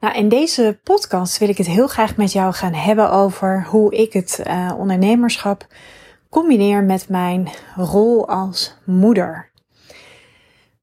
Nou, 0.00 0.14
in 0.14 0.28
deze 0.28 0.78
podcast 0.82 1.38
wil 1.38 1.48
ik 1.48 1.56
het 1.56 1.66
heel 1.66 1.86
graag 1.86 2.16
met 2.16 2.32
jou 2.32 2.52
gaan 2.52 2.74
hebben 2.74 3.10
over 3.10 3.66
hoe 3.70 3.94
ik 3.94 4.12
het 4.12 4.42
uh, 4.46 4.72
ondernemerschap 4.78 5.66
combineer 6.30 6.84
met 6.84 7.08
mijn 7.08 7.48
rol 7.76 8.28
als 8.28 8.76
moeder. 8.84 9.50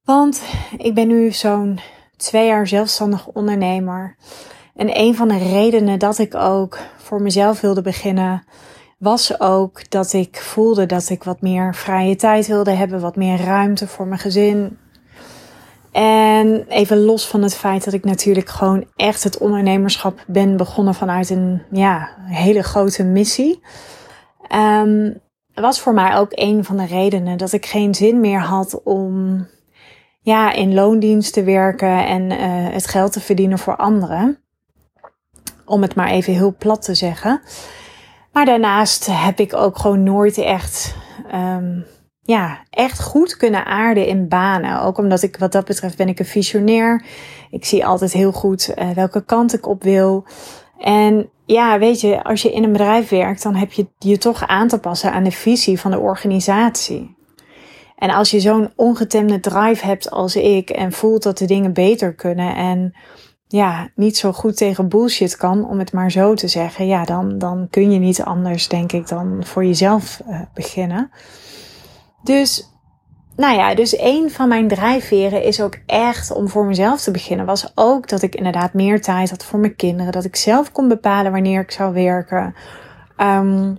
Want 0.03 0.43
ik 0.77 0.93
ben 0.93 1.07
nu 1.07 1.31
zo'n 1.31 1.79
twee 2.17 2.47
jaar 2.47 2.67
zelfstandig 2.67 3.27
ondernemer. 3.27 4.15
En 4.75 4.99
een 4.99 5.15
van 5.15 5.27
de 5.27 5.37
redenen 5.37 5.99
dat 5.99 6.17
ik 6.17 6.35
ook 6.35 6.79
voor 6.97 7.21
mezelf 7.21 7.61
wilde 7.61 7.81
beginnen, 7.81 8.43
was 8.97 9.39
ook 9.39 9.89
dat 9.89 10.13
ik 10.13 10.41
voelde 10.41 10.85
dat 10.85 11.09
ik 11.09 11.23
wat 11.23 11.41
meer 11.41 11.75
vrije 11.75 12.15
tijd 12.15 12.47
wilde 12.47 12.71
hebben, 12.71 12.99
wat 12.99 13.15
meer 13.15 13.37
ruimte 13.37 13.87
voor 13.87 14.07
mijn 14.07 14.19
gezin, 14.19 14.77
en 15.93 16.65
even 16.67 17.03
los 17.03 17.27
van 17.27 17.41
het 17.41 17.55
feit 17.55 17.83
dat 17.83 17.93
ik 17.93 18.03
natuurlijk 18.03 18.49
gewoon 18.49 18.85
echt 18.95 19.23
het 19.23 19.37
ondernemerschap 19.37 20.23
ben 20.27 20.57
begonnen 20.57 20.93
vanuit 20.93 21.29
een 21.29 21.61
ja, 21.71 22.09
hele 22.19 22.63
grote 22.63 23.03
missie. 23.03 23.63
Um, 24.55 25.21
was 25.53 25.79
voor 25.79 25.93
mij 25.93 26.15
ook 26.17 26.31
een 26.31 26.63
van 26.63 26.77
de 26.77 26.85
redenen 26.85 27.37
dat 27.37 27.51
ik 27.51 27.65
geen 27.65 27.95
zin 27.95 28.19
meer 28.19 28.39
had 28.39 28.83
om 28.83 29.47
ja, 30.21 30.51
in 30.51 30.73
loondienst 30.73 31.33
te 31.33 31.43
werken 31.43 32.05
en 32.05 32.31
uh, 32.31 32.37
het 32.73 32.87
geld 32.87 33.11
te 33.11 33.19
verdienen 33.19 33.59
voor 33.59 33.75
anderen. 33.75 34.37
Om 35.65 35.81
het 35.81 35.95
maar 35.95 36.09
even 36.09 36.33
heel 36.33 36.55
plat 36.57 36.81
te 36.81 36.95
zeggen. 36.95 37.41
Maar 38.31 38.45
daarnaast 38.45 39.07
heb 39.11 39.39
ik 39.39 39.53
ook 39.53 39.77
gewoon 39.77 40.03
nooit 40.03 40.37
echt 40.37 40.95
um, 41.33 41.85
ja, 42.23 42.63
echt 42.69 43.01
goed 43.01 43.37
kunnen 43.37 43.65
aarden 43.65 44.07
in 44.07 44.27
banen. 44.27 44.81
Ook 44.81 44.97
omdat 44.97 45.21
ik 45.21 45.37
wat 45.37 45.51
dat 45.51 45.65
betreft 45.65 45.97
ben 45.97 46.07
ik 46.07 46.19
een 46.19 46.25
visionair. 46.25 47.05
Ik 47.49 47.65
zie 47.65 47.85
altijd 47.85 48.13
heel 48.13 48.31
goed 48.31 48.73
uh, 48.75 48.89
welke 48.89 49.25
kant 49.25 49.53
ik 49.53 49.67
op 49.67 49.83
wil. 49.83 50.25
En 50.79 51.29
ja, 51.45 51.79
weet 51.79 52.01
je, 52.01 52.23
als 52.23 52.41
je 52.41 52.53
in 52.53 52.63
een 52.63 52.71
bedrijf 52.71 53.09
werkt, 53.09 53.43
dan 53.43 53.55
heb 53.55 53.71
je 53.71 53.87
je 53.99 54.17
toch 54.17 54.47
aan 54.47 54.67
te 54.67 54.79
passen 54.79 55.11
aan 55.11 55.23
de 55.23 55.31
visie 55.31 55.79
van 55.79 55.91
de 55.91 55.99
organisatie. 55.99 57.15
En 57.95 58.09
als 58.09 58.31
je 58.31 58.39
zo'n 58.39 58.71
ongetemde 58.75 59.39
drive 59.39 59.85
hebt 59.85 60.11
als 60.11 60.35
ik 60.35 60.69
en 60.69 60.91
voelt 60.91 61.23
dat 61.23 61.37
de 61.37 61.45
dingen 61.45 61.73
beter 61.73 62.13
kunnen 62.13 62.55
en 62.55 62.93
ja, 63.47 63.89
niet 63.95 64.17
zo 64.17 64.31
goed 64.31 64.57
tegen 64.57 64.89
bullshit 64.89 65.35
kan, 65.35 65.69
om 65.69 65.79
het 65.79 65.93
maar 65.93 66.11
zo 66.11 66.33
te 66.33 66.47
zeggen, 66.47 66.87
ja, 66.87 67.03
dan, 67.03 67.37
dan 67.37 67.67
kun 67.69 67.91
je 67.91 67.99
niet 67.99 68.21
anders, 68.21 68.67
denk 68.67 68.91
ik, 68.91 69.07
dan 69.07 69.43
voor 69.45 69.65
jezelf 69.65 70.21
uh, 70.29 70.41
beginnen. 70.53 71.11
Dus, 72.23 72.69
nou 73.35 73.57
ja, 73.57 73.75
dus 73.75 73.97
een 73.99 74.31
van 74.31 74.47
mijn 74.47 74.67
drijfveren 74.67 75.43
is 75.43 75.61
ook 75.61 75.77
echt 75.85 76.31
om 76.31 76.49
voor 76.49 76.65
mezelf 76.65 77.01
te 77.01 77.11
beginnen. 77.11 77.45
Was 77.45 77.71
ook 77.75 78.09
dat 78.09 78.21
ik 78.21 78.35
inderdaad 78.35 78.73
meer 78.73 79.01
tijd 79.01 79.29
had 79.29 79.45
voor 79.45 79.59
mijn 79.59 79.75
kinderen. 79.75 80.11
Dat 80.11 80.25
ik 80.25 80.35
zelf 80.35 80.71
kon 80.71 80.87
bepalen 80.87 81.31
wanneer 81.31 81.61
ik 81.61 81.71
zou 81.71 81.93
werken. 81.93 82.55
Um, 83.17 83.77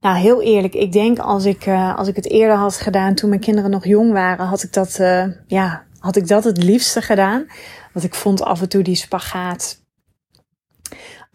nou, 0.00 0.16
heel 0.16 0.42
eerlijk, 0.42 0.74
ik 0.74 0.92
denk 0.92 1.18
als 1.18 1.44
ik, 1.44 1.66
uh, 1.66 1.96
als 1.96 2.08
ik 2.08 2.16
het 2.16 2.30
eerder 2.30 2.56
had 2.56 2.76
gedaan 2.76 3.14
toen 3.14 3.28
mijn 3.28 3.40
kinderen 3.40 3.70
nog 3.70 3.84
jong 3.84 4.12
waren, 4.12 4.46
had 4.46 4.62
ik 4.62 4.72
dat, 4.72 4.98
uh, 5.00 5.24
ja, 5.46 5.84
had 5.98 6.16
ik 6.16 6.28
dat 6.28 6.44
het 6.44 6.62
liefste 6.62 7.02
gedaan. 7.02 7.46
Want 7.92 8.04
ik 8.04 8.14
vond 8.14 8.42
af 8.42 8.60
en 8.60 8.68
toe 8.68 8.82
die 8.82 8.94
spagaat 8.94 9.84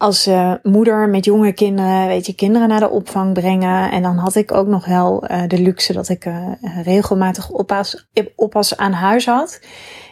als 0.02 0.26
uh, 0.26 0.54
moeder 0.62 1.08
met 1.08 1.24
jonge 1.24 1.52
kinderen, 1.52 2.06
weet 2.06 2.26
je, 2.26 2.34
kinderen 2.34 2.68
naar 2.68 2.80
de 2.80 2.90
opvang 2.90 3.32
brengen. 3.32 3.90
En 3.90 4.02
dan 4.02 4.16
had 4.16 4.34
ik 4.34 4.52
ook 4.52 4.66
nog 4.66 4.86
wel 4.86 5.30
uh, 5.30 5.42
de 5.46 5.58
luxe 5.58 5.92
dat 5.92 6.08
ik 6.08 6.24
uh, 6.24 6.48
regelmatig 6.82 7.50
oppas, 7.50 8.08
oppas 8.36 8.76
aan 8.76 8.92
huis 8.92 9.26
had. 9.26 9.60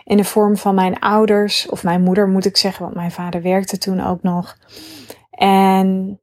In 0.05 0.17
de 0.17 0.25
vorm 0.25 0.57
van 0.57 0.75
mijn 0.75 0.99
ouders, 0.99 1.69
of 1.69 1.83
mijn 1.83 2.03
moeder 2.03 2.29
moet 2.29 2.45
ik 2.45 2.57
zeggen, 2.57 2.83
want 2.83 2.95
mijn 2.95 3.11
vader 3.11 3.43
werkte 3.43 3.79
toen 3.79 4.07
ook 4.07 4.23
nog. 4.23 4.57
En, 5.31 6.21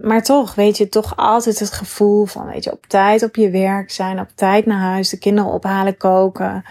maar 0.00 0.22
toch, 0.22 0.54
weet 0.54 0.76
je, 0.76 0.88
toch 0.88 1.16
altijd 1.16 1.58
het 1.58 1.72
gevoel 1.72 2.24
van, 2.24 2.46
weet 2.46 2.64
je, 2.64 2.72
op 2.72 2.86
tijd 2.86 3.22
op 3.22 3.36
je 3.36 3.50
werk 3.50 3.90
zijn, 3.90 4.20
op 4.20 4.28
tijd 4.34 4.66
naar 4.66 4.80
huis, 4.80 5.08
de 5.08 5.18
kinderen 5.18 5.52
ophalen, 5.52 5.96
koken. 5.96 6.64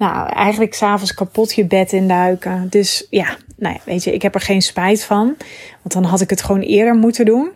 Nou, 0.00 0.28
eigenlijk 0.28 0.74
s'avonds 0.74 1.14
kapot 1.14 1.54
je 1.54 1.64
bed 1.64 1.92
induiken. 1.92 2.66
Dus 2.70 3.06
ja, 3.10 3.36
nou 3.56 3.74
ja, 3.74 3.80
weet 3.84 4.04
je, 4.04 4.14
ik 4.14 4.22
heb 4.22 4.34
er 4.34 4.40
geen 4.40 4.62
spijt 4.62 5.04
van. 5.04 5.36
Want 5.82 5.92
dan 5.92 6.04
had 6.04 6.20
ik 6.20 6.30
het 6.30 6.42
gewoon 6.42 6.60
eerder 6.60 6.94
moeten 6.94 7.24
doen. 7.24 7.50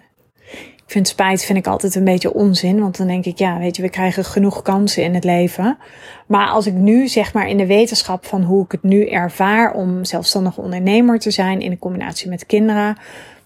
Ik 0.52 0.84
vind 0.86 1.08
spijt 1.08 1.44
vind 1.44 1.58
ik 1.58 1.66
altijd 1.66 1.94
een 1.94 2.04
beetje 2.04 2.34
onzin. 2.34 2.80
Want 2.80 2.96
dan 2.96 3.06
denk 3.06 3.24
ik, 3.24 3.38
ja, 3.38 3.58
weet 3.58 3.76
je, 3.76 3.82
we 3.82 3.88
krijgen 3.88 4.24
genoeg 4.24 4.62
kansen 4.62 5.02
in 5.02 5.14
het 5.14 5.24
leven. 5.24 5.78
Maar 6.26 6.48
als 6.48 6.66
ik 6.66 6.74
nu, 6.74 7.08
zeg 7.08 7.32
maar, 7.32 7.48
in 7.48 7.56
de 7.56 7.66
wetenschap 7.66 8.26
van 8.26 8.42
hoe 8.42 8.64
ik 8.64 8.72
het 8.72 8.82
nu 8.82 9.08
ervaar 9.08 9.72
om 9.72 10.04
zelfstandig 10.04 10.58
ondernemer 10.58 11.18
te 11.18 11.30
zijn 11.30 11.60
in 11.60 11.78
combinatie 11.78 12.28
met 12.28 12.46
kinderen. 12.46 12.96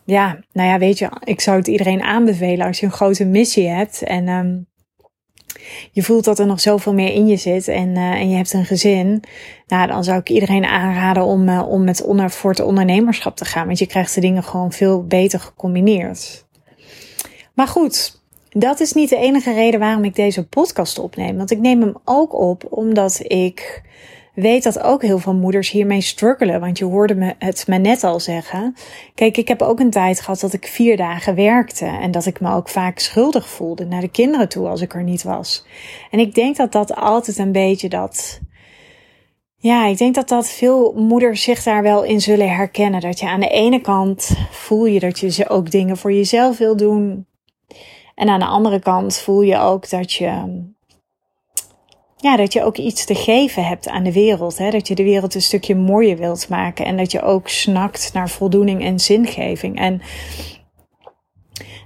Ja, 0.04 0.38
nou 0.52 0.68
ja, 0.68 0.78
weet 0.78 0.98
je, 0.98 1.10
ik 1.24 1.40
zou 1.40 1.56
het 1.56 1.66
iedereen 1.66 2.02
aanbevelen 2.02 2.66
als 2.66 2.80
je 2.80 2.86
een 2.86 2.92
grote 2.92 3.24
missie 3.24 3.68
hebt. 3.68 4.02
En 4.02 4.28
um, 4.28 4.67
je 5.92 6.02
voelt 6.02 6.24
dat 6.24 6.38
er 6.38 6.46
nog 6.46 6.60
zoveel 6.60 6.94
meer 6.94 7.12
in 7.12 7.26
je 7.26 7.36
zit 7.36 7.68
en, 7.68 7.88
uh, 7.88 8.12
en 8.12 8.30
je 8.30 8.36
hebt 8.36 8.52
een 8.52 8.64
gezin. 8.64 9.22
Nou, 9.66 9.86
dan 9.86 10.04
zou 10.04 10.18
ik 10.18 10.28
iedereen 10.28 10.64
aanraden 10.64 11.24
om, 11.24 11.48
uh, 11.48 11.68
om 11.68 11.84
met 11.84 12.02
onder, 12.02 12.30
voor 12.30 12.50
het 12.50 12.60
ondernemerschap 12.60 13.36
te 13.36 13.44
gaan. 13.44 13.66
Want 13.66 13.78
je 13.78 13.86
krijgt 13.86 14.14
de 14.14 14.20
dingen 14.20 14.42
gewoon 14.42 14.72
veel 14.72 15.04
beter 15.04 15.40
gecombineerd. 15.40 16.46
Maar 17.54 17.68
goed, 17.68 18.20
dat 18.50 18.80
is 18.80 18.92
niet 18.92 19.08
de 19.08 19.16
enige 19.16 19.52
reden 19.52 19.80
waarom 19.80 20.04
ik 20.04 20.14
deze 20.14 20.46
podcast 20.46 20.98
opneem. 20.98 21.36
Want 21.36 21.50
ik 21.50 21.58
neem 21.58 21.80
hem 21.80 21.94
ook 22.04 22.34
op 22.34 22.66
omdat 22.70 23.20
ik 23.22 23.82
weet 24.40 24.62
dat 24.62 24.82
ook 24.82 25.02
heel 25.02 25.18
veel 25.18 25.34
moeders 25.34 25.70
hiermee 25.70 26.00
struggelen. 26.00 26.60
Want 26.60 26.78
je 26.78 26.84
hoorde 26.84 27.14
me 27.14 27.34
het 27.38 27.66
me 27.66 27.78
net 27.78 28.04
al 28.04 28.20
zeggen. 28.20 28.74
Kijk, 29.14 29.36
ik 29.36 29.48
heb 29.48 29.62
ook 29.62 29.80
een 29.80 29.90
tijd 29.90 30.20
gehad 30.20 30.40
dat 30.40 30.52
ik 30.52 30.66
vier 30.66 30.96
dagen 30.96 31.34
werkte. 31.34 31.84
En 31.84 32.10
dat 32.10 32.26
ik 32.26 32.40
me 32.40 32.54
ook 32.54 32.68
vaak 32.68 32.98
schuldig 32.98 33.48
voelde 33.48 33.84
naar 33.84 34.00
de 34.00 34.10
kinderen 34.10 34.48
toe 34.48 34.68
als 34.68 34.80
ik 34.80 34.94
er 34.94 35.02
niet 35.02 35.22
was. 35.22 35.66
En 36.10 36.18
ik 36.18 36.34
denk 36.34 36.56
dat 36.56 36.72
dat 36.72 36.94
altijd 36.94 37.38
een 37.38 37.52
beetje 37.52 37.88
dat. 37.88 38.40
Ja, 39.56 39.86
ik 39.86 39.98
denk 39.98 40.14
dat 40.14 40.28
dat 40.28 40.50
veel 40.50 40.92
moeders 40.96 41.42
zich 41.42 41.62
daar 41.62 41.82
wel 41.82 42.04
in 42.04 42.20
zullen 42.20 42.54
herkennen. 42.54 43.00
Dat 43.00 43.20
je 43.20 43.28
aan 43.28 43.40
de 43.40 43.48
ene 43.48 43.80
kant 43.80 44.36
voel 44.50 44.86
je 44.86 45.00
dat 45.00 45.18
je 45.18 45.48
ook 45.48 45.70
dingen 45.70 45.96
voor 45.96 46.12
jezelf 46.12 46.58
wil 46.58 46.76
doen. 46.76 47.26
En 48.14 48.28
aan 48.28 48.40
de 48.40 48.46
andere 48.46 48.78
kant 48.80 49.18
voel 49.18 49.42
je 49.42 49.58
ook 49.58 49.90
dat 49.90 50.12
je 50.12 50.62
ja, 52.20 52.36
dat 52.36 52.52
je 52.52 52.64
ook 52.64 52.76
iets 52.76 53.04
te 53.04 53.14
geven 53.14 53.64
hebt 53.64 53.88
aan 53.88 54.04
de 54.04 54.12
wereld. 54.12 54.58
Hè? 54.58 54.70
Dat 54.70 54.88
je 54.88 54.94
de 54.94 55.02
wereld 55.04 55.34
een 55.34 55.42
stukje 55.42 55.74
mooier 55.74 56.16
wilt 56.16 56.48
maken. 56.48 56.84
En 56.84 56.96
dat 56.96 57.12
je 57.12 57.22
ook 57.22 57.48
snakt 57.48 58.10
naar 58.12 58.28
voldoening 58.28 58.82
en 58.84 59.00
zingeving. 59.00 59.78
En 59.78 60.00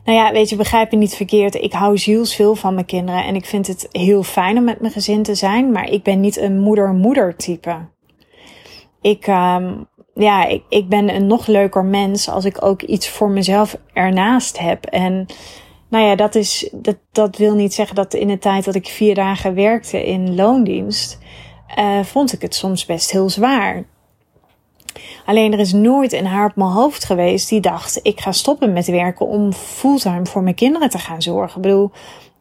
nou 0.05 0.19
ja, 0.19 0.33
weet 0.33 0.49
je, 0.49 0.57
begrijp 0.57 0.91
je 0.91 0.97
niet 0.97 1.15
verkeerd. 1.15 1.55
Ik 1.55 1.73
hou 1.73 1.99
zielsveel 1.99 2.55
van 2.55 2.75
mijn 2.75 2.87
kinderen. 2.87 3.25
En 3.25 3.35
ik 3.35 3.45
vind 3.45 3.67
het 3.67 3.89
heel 3.91 4.23
fijn 4.23 4.59
om 4.59 4.65
met 4.65 4.81
mijn 4.81 4.93
gezin 4.93 5.23
te 5.23 5.35
zijn. 5.35 5.73
Maar 5.73 5.89
ik 5.89 6.03
ben 6.03 6.21
niet 6.21 6.37
een 6.37 6.61
moeder-moeder 6.61 7.37
type. 7.37 7.77
Ik, 9.01 9.27
um, 9.27 9.89
ja, 10.15 10.47
ik, 10.47 10.63
ik 10.69 10.89
ben 10.89 11.15
een 11.15 11.27
nog 11.27 11.47
leuker 11.47 11.85
mens 11.85 12.29
als 12.29 12.45
ik 12.45 12.65
ook 12.65 12.83
iets 12.83 13.09
voor 13.09 13.31
mezelf 13.31 13.77
ernaast 13.93 14.59
heb. 14.59 14.85
En 14.85 15.27
nou 15.93 16.05
ja, 16.05 16.15
dat, 16.15 16.35
is, 16.35 16.69
dat, 16.73 16.97
dat 17.11 17.37
wil 17.37 17.55
niet 17.55 17.75
zeggen 17.75 17.95
dat 17.95 18.15
in 18.15 18.29
de 18.29 18.39
tijd 18.39 18.65
dat 18.65 18.75
ik 18.75 18.87
vier 18.87 19.15
dagen 19.15 19.55
werkte 19.55 20.07
in 20.07 20.35
loondienst, 20.35 21.19
uh, 21.79 22.03
vond 22.03 22.33
ik 22.33 22.43
het 22.43 22.55
soms 22.55 22.85
best 22.85 23.11
heel 23.11 23.31
zwaar. 23.31 23.85
Alleen 25.27 25.53
er 25.53 25.59
is 25.59 25.73
nooit 25.73 26.13
een 26.13 26.27
haar 26.27 26.49
op 26.49 26.57
mijn 26.57 26.71
hoofd 26.71 27.05
geweest 27.05 27.49
die 27.49 27.61
dacht: 27.61 28.01
ik 28.03 28.21
ga 28.21 28.33
stoppen 28.33 28.73
met 28.73 28.87
werken 28.87 29.27
om 29.27 29.53
fulltime 29.53 30.27
voor 30.27 30.43
mijn 30.43 30.55
kinderen 30.55 30.91
te 30.91 30.99
gaan 30.99 31.23
zorgen. 31.23 31.57
Ik 31.57 31.63
bedoel, 31.63 31.91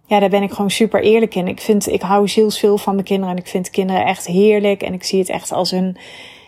ja, 0.05 0.19
daar 0.19 0.29
ben 0.29 0.43
ik 0.43 0.51
gewoon 0.51 0.71
super 0.71 1.01
eerlijk 1.01 1.35
in. 1.35 1.47
Ik 1.47 1.61
vind, 1.61 1.87
ik 1.87 2.01
hou 2.01 2.27
zielsveel 2.27 2.77
van 2.77 2.93
mijn 2.93 3.05
kinderen 3.05 3.35
en 3.35 3.41
ik 3.41 3.47
vind 3.47 3.69
kinderen 3.69 4.05
echt 4.05 4.25
heerlijk 4.25 4.81
en 4.81 4.93
ik 4.93 5.03
zie 5.03 5.19
het 5.19 5.29
echt 5.29 5.51
als 5.51 5.71
een 5.71 5.97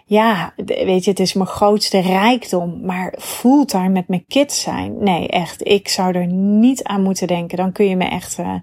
ja, 0.06 0.54
weet 0.66 1.04
je, 1.04 1.10
het 1.10 1.20
is 1.20 1.34
mijn 1.34 1.48
grootste 1.48 2.00
rijkdom. 2.00 2.86
Maar 2.86 3.14
fulltime 3.20 3.90
met 3.90 4.08
mijn 4.08 4.26
kids 4.28 4.62
zijn, 4.62 4.96
nee, 5.00 5.28
echt, 5.28 5.68
ik 5.68 5.88
zou 5.88 6.16
er 6.16 6.28
niet 6.28 6.84
aan 6.84 7.02
moeten 7.02 7.28
denken. 7.28 7.58
Dan 7.58 7.72
kun 7.72 7.90
je 7.90 7.96
me 7.96 8.06
echt, 8.06 8.38
uh, 8.40 8.54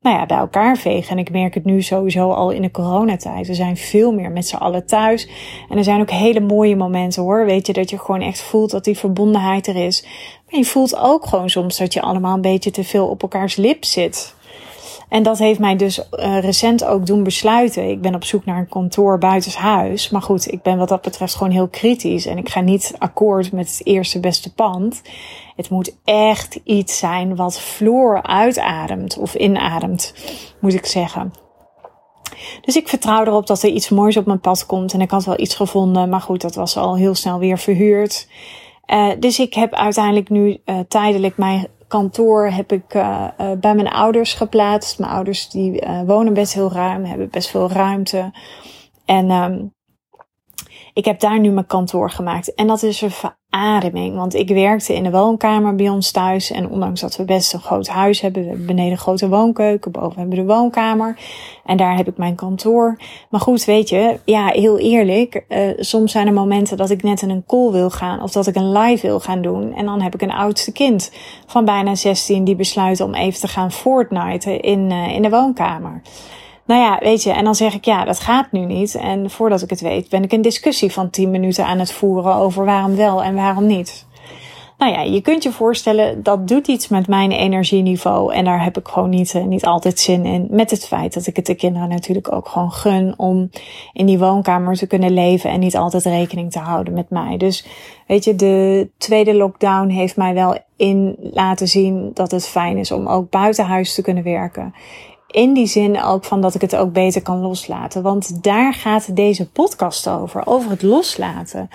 nou 0.00 0.16
ja, 0.16 0.26
bij 0.26 0.36
elkaar 0.36 0.76
vegen. 0.76 1.10
En 1.10 1.18
ik 1.18 1.30
merk 1.30 1.54
het 1.54 1.64
nu 1.64 1.82
sowieso 1.82 2.30
al 2.30 2.50
in 2.50 2.62
de 2.62 2.70
coronatijd. 2.70 3.46
We 3.46 3.54
zijn 3.54 3.76
veel 3.76 4.12
meer 4.12 4.30
met 4.30 4.46
z'n 4.46 4.56
allen 4.56 4.86
thuis. 4.86 5.28
En 5.68 5.76
er 5.76 5.84
zijn 5.84 6.00
ook 6.00 6.10
hele 6.10 6.40
mooie 6.40 6.76
momenten 6.76 7.22
hoor. 7.22 7.44
Weet 7.44 7.66
je, 7.66 7.72
dat 7.72 7.90
je 7.90 7.98
gewoon 7.98 8.22
echt 8.22 8.40
voelt 8.40 8.70
dat 8.70 8.84
die 8.84 8.98
verbondenheid 8.98 9.66
er 9.66 9.76
is. 9.76 10.06
Maar 10.50 10.60
je 10.60 10.66
voelt 10.66 10.96
ook 10.96 11.26
gewoon 11.26 11.50
soms 11.50 11.78
dat 11.78 11.92
je 11.92 12.00
allemaal 12.00 12.34
een 12.34 12.40
beetje 12.40 12.70
te 12.70 12.84
veel 12.84 13.06
op 13.06 13.22
elkaars 13.22 13.56
lip 13.56 13.84
zit. 13.84 14.34
En 15.12 15.22
dat 15.22 15.38
heeft 15.38 15.58
mij 15.58 15.76
dus 15.76 15.98
uh, 15.98 16.38
recent 16.38 16.84
ook 16.84 17.06
doen 17.06 17.22
besluiten. 17.22 17.88
Ik 17.88 18.00
ben 18.00 18.14
op 18.14 18.24
zoek 18.24 18.44
naar 18.44 18.58
een 18.58 18.68
kantoor 18.68 19.18
buitenshuis. 19.18 20.10
Maar 20.10 20.22
goed, 20.22 20.52
ik 20.52 20.62
ben 20.62 20.78
wat 20.78 20.88
dat 20.88 21.02
betreft 21.02 21.34
gewoon 21.34 21.52
heel 21.52 21.68
kritisch. 21.68 22.26
En 22.26 22.38
ik 22.38 22.48
ga 22.48 22.60
niet 22.60 22.94
akkoord 22.98 23.52
met 23.52 23.70
het 23.70 23.86
eerste 23.86 24.20
beste 24.20 24.54
pand. 24.54 25.02
Het 25.56 25.70
moet 25.70 25.96
echt 26.04 26.60
iets 26.64 26.98
zijn 26.98 27.36
wat 27.36 27.60
Floor 27.60 28.22
uitademt 28.22 29.18
of 29.18 29.34
inademt, 29.34 30.14
moet 30.60 30.74
ik 30.74 30.86
zeggen. 30.86 31.32
Dus 32.60 32.76
ik 32.76 32.88
vertrouw 32.88 33.24
erop 33.24 33.46
dat 33.46 33.62
er 33.62 33.70
iets 33.70 33.88
moois 33.88 34.16
op 34.16 34.26
mijn 34.26 34.40
pad 34.40 34.66
komt. 34.66 34.92
En 34.92 35.00
ik 35.00 35.10
had 35.10 35.24
wel 35.24 35.40
iets 35.40 35.54
gevonden, 35.54 36.08
maar 36.08 36.20
goed, 36.20 36.40
dat 36.40 36.54
was 36.54 36.76
al 36.76 36.96
heel 36.96 37.14
snel 37.14 37.38
weer 37.38 37.58
verhuurd. 37.58 38.28
Uh, 38.86 39.08
dus 39.18 39.38
ik 39.38 39.54
heb 39.54 39.74
uiteindelijk 39.74 40.28
nu 40.28 40.60
uh, 40.66 40.78
tijdelijk 40.88 41.36
mijn 41.36 41.66
kantoor 41.92 42.46
heb 42.46 42.72
ik 42.72 42.94
uh, 42.94 43.28
bij 43.36 43.74
mijn 43.74 43.88
ouders 43.88 44.34
geplaatst. 44.34 44.98
Mijn 44.98 45.12
ouders 45.12 45.50
die 45.50 45.82
wonen 46.06 46.34
best 46.34 46.54
heel 46.54 46.72
ruim, 46.72 47.04
hebben 47.04 47.30
best 47.30 47.50
veel 47.50 47.70
ruimte. 47.70 48.32
En 49.04 49.30
um, 49.30 49.74
ik 50.92 51.04
heb 51.04 51.20
daar 51.20 51.40
nu 51.40 51.50
mijn 51.50 51.66
kantoor 51.66 52.10
gemaakt. 52.10 52.54
En 52.54 52.66
dat 52.66 52.82
is 52.82 53.00
een 53.00 53.10
verademing. 53.52 54.16
Want 54.16 54.34
ik 54.34 54.48
werkte 54.48 54.94
in 54.94 55.02
de 55.02 55.10
woonkamer 55.10 55.74
bij 55.74 55.88
ons 55.88 56.10
thuis. 56.10 56.50
En 56.50 56.68
ondanks 56.68 57.00
dat 57.00 57.16
we 57.16 57.24
best 57.24 57.52
een 57.52 57.60
groot 57.60 57.88
huis 57.88 58.20
hebben. 58.20 58.42
We 58.42 58.48
hebben 58.48 58.66
beneden 58.66 58.98
grote 58.98 59.28
woonkeuken. 59.28 59.90
Boven 59.90 60.18
hebben 60.18 60.38
we 60.38 60.44
de 60.44 60.52
woonkamer. 60.52 61.18
En 61.64 61.76
daar 61.76 61.96
heb 61.96 62.08
ik 62.08 62.16
mijn 62.16 62.34
kantoor. 62.34 62.96
Maar 63.30 63.40
goed, 63.40 63.64
weet 63.64 63.88
je. 63.88 64.18
Ja, 64.24 64.46
heel 64.46 64.78
eerlijk. 64.78 65.44
Uh, 65.48 65.58
soms 65.76 66.12
zijn 66.12 66.26
er 66.26 66.32
momenten 66.32 66.76
dat 66.76 66.90
ik 66.90 67.02
net 67.02 67.22
in 67.22 67.30
een 67.30 67.44
call 67.46 67.70
wil 67.70 67.90
gaan. 67.90 68.22
Of 68.22 68.32
dat 68.32 68.46
ik 68.46 68.54
een 68.54 68.72
live 68.72 69.06
wil 69.06 69.20
gaan 69.20 69.42
doen. 69.42 69.74
En 69.74 69.84
dan 69.84 70.00
heb 70.00 70.14
ik 70.14 70.22
een 70.22 70.32
oudste 70.32 70.72
kind 70.72 71.12
van 71.46 71.64
bijna 71.64 71.94
16. 71.94 72.44
Die 72.44 72.56
besluit 72.56 73.00
om 73.00 73.14
even 73.14 73.40
te 73.40 73.48
gaan 73.48 73.72
Fortnite 73.72 74.56
in, 74.56 74.90
uh, 74.90 75.14
in 75.14 75.22
de 75.22 75.30
woonkamer. 75.30 76.02
Nou 76.66 76.80
ja, 76.80 76.98
weet 77.00 77.22
je, 77.22 77.30
en 77.30 77.44
dan 77.44 77.54
zeg 77.54 77.74
ik 77.74 77.84
ja, 77.84 78.04
dat 78.04 78.20
gaat 78.20 78.52
nu 78.52 78.64
niet. 78.64 78.94
En 78.94 79.30
voordat 79.30 79.62
ik 79.62 79.70
het 79.70 79.80
weet, 79.80 80.08
ben 80.08 80.22
ik 80.22 80.32
een 80.32 80.42
discussie 80.42 80.92
van 80.92 81.10
10 81.10 81.30
minuten 81.30 81.66
aan 81.66 81.78
het 81.78 81.92
voeren 81.92 82.34
over 82.34 82.64
waarom 82.64 82.96
wel 82.96 83.22
en 83.22 83.34
waarom 83.34 83.66
niet. 83.66 84.06
Nou 84.82 84.94
ja, 84.94 85.00
je 85.02 85.20
kunt 85.20 85.42
je 85.42 85.52
voorstellen, 85.52 86.22
dat 86.22 86.48
doet 86.48 86.68
iets 86.68 86.88
met 86.88 87.08
mijn 87.08 87.30
energieniveau. 87.30 88.34
En 88.34 88.44
daar 88.44 88.64
heb 88.64 88.78
ik 88.78 88.88
gewoon 88.88 89.10
niet, 89.10 89.34
eh, 89.34 89.44
niet 89.44 89.64
altijd 89.64 89.98
zin 89.98 90.24
in. 90.24 90.46
Met 90.50 90.70
het 90.70 90.86
feit 90.86 91.14
dat 91.14 91.26
ik 91.26 91.36
het 91.36 91.46
de 91.46 91.54
kinderen 91.54 91.88
natuurlijk 91.88 92.32
ook 92.32 92.48
gewoon 92.48 92.72
gun 92.72 93.14
om 93.16 93.50
in 93.92 94.06
die 94.06 94.18
woonkamer 94.18 94.74
te 94.74 94.86
kunnen 94.86 95.12
leven 95.12 95.50
en 95.50 95.60
niet 95.60 95.76
altijd 95.76 96.04
rekening 96.04 96.50
te 96.50 96.58
houden 96.58 96.94
met 96.94 97.10
mij. 97.10 97.36
Dus 97.36 97.66
weet 98.06 98.24
je, 98.24 98.34
de 98.34 98.88
tweede 98.98 99.34
lockdown 99.34 99.88
heeft 99.88 100.16
mij 100.16 100.34
wel 100.34 100.58
in 100.76 101.16
laten 101.20 101.68
zien 101.68 102.10
dat 102.14 102.30
het 102.30 102.48
fijn 102.48 102.78
is 102.78 102.92
om 102.92 103.06
ook 103.06 103.30
buiten 103.30 103.64
huis 103.64 103.94
te 103.94 104.02
kunnen 104.02 104.24
werken 104.24 104.74
in 105.32 105.52
die 105.52 105.66
zin 105.66 106.02
ook 106.02 106.24
van 106.24 106.40
dat 106.40 106.54
ik 106.54 106.60
het 106.60 106.76
ook 106.76 106.92
beter 106.92 107.22
kan 107.22 107.40
loslaten. 107.40 108.02
Want 108.02 108.42
daar 108.42 108.74
gaat 108.74 109.16
deze 109.16 109.50
podcast 109.50 110.08
over, 110.08 110.46
over 110.46 110.70
het 110.70 110.82
loslaten. 110.82 111.68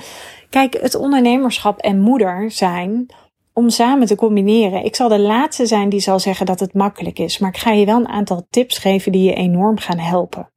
Kijk, 0.50 0.82
het 0.82 0.96
ondernemerschap 0.96 1.80
en 1.80 2.00
moeder 2.00 2.52
zijn 2.52 3.10
om 3.54 3.70
samen 3.70 4.08
te 4.08 4.16
combineren. 4.16 4.86
Ik 4.86 4.96
zal 4.96 5.10
de 5.10 5.20
laatste 5.20 5.66
zijn 5.66 5.90
die 5.90 6.00
zal 6.00 6.20
zeggen 6.20 6.46
dat 6.46 6.60
het 6.60 6.74
makkelijk 6.74 7.20
is, 7.20 7.38
maar 7.38 7.50
ik 7.50 7.58
ga 7.58 7.72
je 7.72 7.86
wel 7.86 8.00
een 8.00 8.08
aantal 8.08 8.48
tips 8.50 8.78
geven 8.78 9.12
die 9.12 9.24
je 9.24 9.34
enorm 9.34 9.78
gaan 9.78 10.00
helpen. 10.00 10.50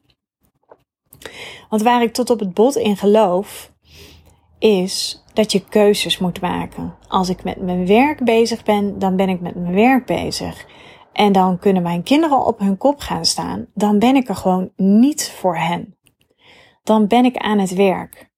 Want 1.69 1.83
waar 1.83 2.03
ik 2.03 2.13
tot 2.13 2.31
op 2.31 2.41
het 2.41 2.55
bot 2.55 2.77
in 2.77 2.97
geloof, 2.97 3.73
is 4.59 5.25
dat 5.33 5.53
je 5.53 5.65
keuzes 5.69 6.19
moet 6.19 6.41
maken. 6.41 6.95
Als 7.09 7.29
ik 7.29 7.45
met 7.45 7.61
mijn 7.61 7.87
werk 7.87 8.25
bezig 8.25 8.63
ben, 8.63 8.99
dan 8.99 9.17
ben 9.17 9.29
ik 9.29 9.41
met 9.41 9.55
mijn 9.55 9.75
werk 9.75 10.07
bezig 10.07 10.67
en 11.13 11.33
dan 11.33 11.59
kunnen 11.59 11.83
mijn 11.83 12.03
kinderen 12.03 12.47
op 12.47 12.59
hun 12.59 12.77
kop 12.77 13.01
gaan 13.01 13.25
staan, 13.25 13.67
dan 13.75 13.99
ben 13.99 14.17
ik 14.17 14.29
er 14.29 14.37
gewoon 14.37 14.71
niet 14.77 15.35
voor 15.39 15.57
hen. 15.57 15.97
Dan 16.83 17.07
ben 17.07 17.25
ik 17.25 17.37
aan 17.37 17.59
het 17.59 17.75
werk. 17.75 18.31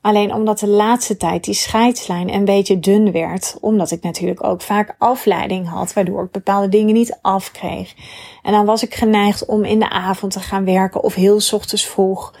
Alleen 0.00 0.34
omdat 0.34 0.58
de 0.58 0.68
laatste 0.68 1.16
tijd 1.16 1.44
die 1.44 1.54
scheidslijn 1.54 2.34
een 2.34 2.44
beetje 2.44 2.78
dun 2.78 3.12
werd, 3.12 3.56
omdat 3.60 3.90
ik 3.90 4.02
natuurlijk 4.02 4.44
ook 4.44 4.62
vaak 4.62 4.94
afleiding 4.98 5.68
had, 5.68 5.92
waardoor 5.92 6.24
ik 6.24 6.30
bepaalde 6.30 6.68
dingen 6.68 6.94
niet 6.94 7.18
afkreeg. 7.22 7.94
En 8.42 8.52
dan 8.52 8.64
was 8.64 8.82
ik 8.82 8.94
geneigd 8.94 9.46
om 9.46 9.64
in 9.64 9.78
de 9.78 9.90
avond 9.90 10.32
te 10.32 10.40
gaan 10.40 10.64
werken 10.64 11.02
of 11.02 11.14
heel 11.14 11.40
ochtends 11.52 11.86
vroeg. 11.86 12.34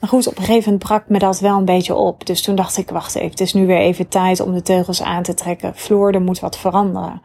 Maar 0.00 0.08
goed, 0.08 0.26
op 0.26 0.38
een 0.38 0.44
gegeven 0.44 0.64
moment 0.64 0.88
brak 0.88 1.08
me 1.08 1.18
dat 1.18 1.40
wel 1.40 1.58
een 1.58 1.64
beetje 1.64 1.94
op. 1.94 2.26
Dus 2.26 2.42
toen 2.42 2.54
dacht 2.54 2.76
ik, 2.76 2.90
wacht 2.90 3.14
even, 3.14 3.30
het 3.30 3.40
is 3.40 3.52
nu 3.52 3.66
weer 3.66 3.78
even 3.78 4.08
tijd 4.08 4.40
om 4.40 4.52
de 4.54 4.62
teugels 4.62 5.02
aan 5.02 5.22
te 5.22 5.34
trekken. 5.34 5.74
Floor, 5.74 6.12
er 6.12 6.20
moet 6.20 6.40
wat 6.40 6.58
veranderen. 6.58 7.22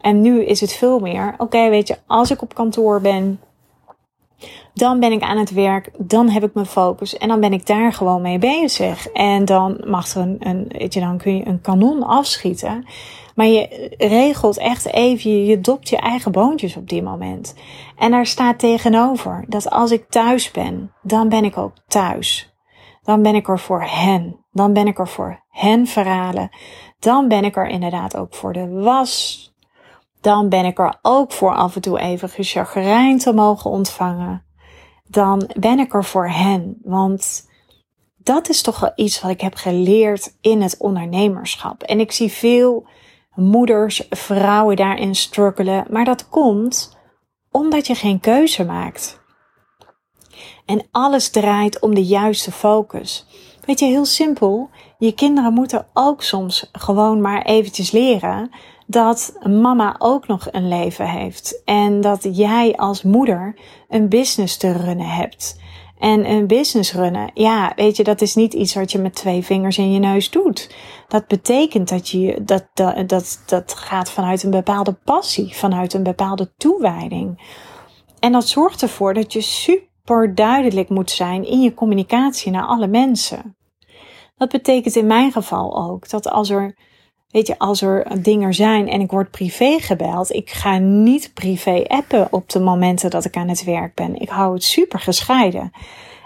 En 0.00 0.20
nu 0.20 0.44
is 0.44 0.60
het 0.60 0.72
veel 0.72 0.98
meer, 0.98 1.34
oké, 1.38 1.68
weet 1.68 1.88
je, 1.88 1.98
als 2.06 2.30
ik 2.30 2.42
op 2.42 2.54
kantoor 2.54 3.00
ben, 3.00 3.40
dan 4.74 5.00
ben 5.00 5.12
ik 5.12 5.22
aan 5.22 5.38
het 5.38 5.50
werk, 5.50 5.90
dan 5.98 6.28
heb 6.28 6.44
ik 6.44 6.54
mijn 6.54 6.66
focus 6.66 7.18
en 7.18 7.28
dan 7.28 7.40
ben 7.40 7.52
ik 7.52 7.66
daar 7.66 7.92
gewoon 7.92 8.22
mee 8.22 8.38
bezig. 8.38 9.06
En 9.06 9.44
dan 9.44 9.80
mag 9.86 10.14
er 10.14 10.20
een, 10.20 10.36
een 10.38 10.64
weet 10.68 10.94
je, 10.94 11.00
dan 11.00 11.18
kun 11.18 11.36
je 11.36 11.46
een 11.46 11.60
kanon 11.60 12.02
afschieten. 12.02 12.84
Maar 13.34 13.46
je 13.46 13.94
regelt 13.98 14.58
echt 14.58 14.86
even, 14.92 15.44
je 15.44 15.60
dopt 15.60 15.88
je 15.88 15.96
eigen 15.96 16.32
boontjes 16.32 16.76
op 16.76 16.88
die 16.88 17.02
moment. 17.02 17.54
En 17.96 18.10
daar 18.10 18.26
staat 18.26 18.58
tegenover 18.58 19.44
dat 19.48 19.70
als 19.70 19.90
ik 19.90 20.08
thuis 20.08 20.50
ben, 20.50 20.92
dan 21.02 21.28
ben 21.28 21.44
ik 21.44 21.56
ook 21.56 21.72
thuis. 21.86 22.54
Dan 23.02 23.22
ben 23.22 23.34
ik 23.34 23.48
er 23.48 23.58
voor 23.58 23.82
hen. 23.82 24.36
Dan 24.52 24.72
ben 24.72 24.86
ik 24.86 24.98
er 24.98 25.08
voor 25.08 25.44
hen 25.48 25.86
verhalen. 25.86 26.50
Dan 26.98 27.28
ben 27.28 27.44
ik 27.44 27.56
er 27.56 27.68
inderdaad 27.68 28.16
ook 28.16 28.34
voor 28.34 28.52
de 28.52 28.68
was, 28.68 29.44
dan 30.20 30.48
ben 30.48 30.64
ik 30.64 30.78
er 30.78 30.98
ook 31.02 31.32
voor 31.32 31.54
af 31.54 31.74
en 31.74 31.80
toe 31.80 31.98
even 31.98 32.28
gechagrijn 32.28 33.18
te 33.18 33.32
mogen 33.32 33.70
ontvangen. 33.70 34.44
Dan 35.08 35.50
ben 35.58 35.78
ik 35.78 35.94
er 35.94 36.04
voor 36.04 36.28
hen. 36.28 36.78
Want 36.82 37.48
dat 38.16 38.48
is 38.48 38.62
toch 38.62 38.80
wel 38.80 38.92
iets 38.94 39.20
wat 39.20 39.30
ik 39.30 39.40
heb 39.40 39.54
geleerd 39.54 40.36
in 40.40 40.62
het 40.62 40.76
ondernemerschap. 40.78 41.82
En 41.82 42.00
ik 42.00 42.12
zie 42.12 42.32
veel 42.32 42.86
moeders, 43.34 44.06
vrouwen 44.10 44.76
daarin 44.76 45.14
struggelen. 45.14 45.86
Maar 45.90 46.04
dat 46.04 46.28
komt 46.28 46.98
omdat 47.50 47.86
je 47.86 47.94
geen 47.94 48.20
keuze 48.20 48.64
maakt. 48.64 49.20
En 50.66 50.86
alles 50.90 51.30
draait 51.30 51.80
om 51.80 51.94
de 51.94 52.04
juiste 52.04 52.52
focus. 52.52 53.26
Weet 53.64 53.78
je, 53.78 53.86
heel 53.86 54.04
simpel. 54.04 54.70
Je 54.98 55.12
kinderen 55.12 55.52
moeten 55.52 55.86
ook 55.94 56.22
soms 56.22 56.68
gewoon 56.72 57.20
maar 57.20 57.42
eventjes 57.42 57.90
leren 57.90 58.50
dat 58.90 59.36
mama 59.42 59.94
ook 59.98 60.26
nog 60.26 60.48
een 60.50 60.68
leven 60.68 61.08
heeft. 61.08 61.62
En 61.64 62.00
dat 62.00 62.28
jij 62.32 62.76
als 62.76 63.02
moeder 63.02 63.58
een 63.88 64.08
business 64.08 64.56
te 64.56 64.72
runnen 64.72 65.08
hebt. 65.08 65.58
En 65.98 66.30
een 66.30 66.46
business 66.46 66.92
runnen, 66.92 67.30
ja, 67.34 67.72
weet 67.76 67.96
je, 67.96 68.04
dat 68.04 68.20
is 68.20 68.34
niet 68.34 68.54
iets 68.54 68.74
wat 68.74 68.92
je 68.92 68.98
met 68.98 69.14
twee 69.14 69.44
vingers 69.44 69.78
in 69.78 69.92
je 69.92 69.98
neus 69.98 70.30
doet. 70.30 70.74
Dat 71.08 71.26
betekent 71.26 71.88
dat 71.88 72.08
je, 72.08 72.40
dat, 72.44 72.66
dat, 72.74 73.08
dat, 73.08 73.42
dat 73.46 73.74
gaat 73.74 74.10
vanuit 74.10 74.42
een 74.42 74.50
bepaalde 74.50 74.92
passie, 75.04 75.56
vanuit 75.56 75.94
een 75.94 76.02
bepaalde 76.02 76.52
toewijding. 76.56 77.40
En 78.18 78.32
dat 78.32 78.48
zorgt 78.48 78.82
ervoor 78.82 79.14
dat 79.14 79.32
je 79.32 79.40
super 79.40 80.34
duidelijk 80.34 80.88
moet 80.88 81.10
zijn 81.10 81.46
in 81.46 81.60
je 81.60 81.74
communicatie 81.74 82.52
naar 82.52 82.66
alle 82.66 82.88
mensen. 82.88 83.56
Dat 84.36 84.48
betekent 84.48 84.96
in 84.96 85.06
mijn 85.06 85.32
geval 85.32 85.76
ook 85.90 86.08
dat 86.08 86.30
als 86.30 86.50
er 86.50 86.76
Weet 87.30 87.46
je, 87.46 87.58
als 87.58 87.82
er 87.82 88.22
dingen 88.22 88.54
zijn 88.54 88.88
en 88.88 89.00
ik 89.00 89.10
word 89.10 89.30
privé 89.30 89.78
gebeld, 89.78 90.32
ik 90.32 90.50
ga 90.50 90.78
niet 90.78 91.30
privé 91.34 91.84
appen 91.86 92.28
op 92.30 92.48
de 92.48 92.60
momenten 92.60 93.10
dat 93.10 93.24
ik 93.24 93.36
aan 93.36 93.48
het 93.48 93.64
werk 93.64 93.94
ben. 93.94 94.20
Ik 94.20 94.28
hou 94.28 94.54
het 94.54 94.64
super 94.64 94.98
gescheiden. 94.98 95.72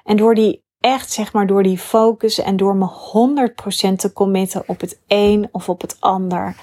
En 0.04 0.16
door 0.16 0.34
die 0.34 0.62
echt, 0.80 1.12
zeg 1.12 1.32
maar, 1.32 1.46
door 1.46 1.62
die 1.62 1.78
focus 1.78 2.38
en 2.38 2.56
door 2.56 2.76
me 2.76 2.88
100% 3.92 3.96
te 3.96 4.12
committen 4.12 4.62
op 4.66 4.80
het 4.80 5.00
een 5.06 5.48
of 5.52 5.68
op 5.68 5.80
het 5.80 5.96
ander. 6.00 6.56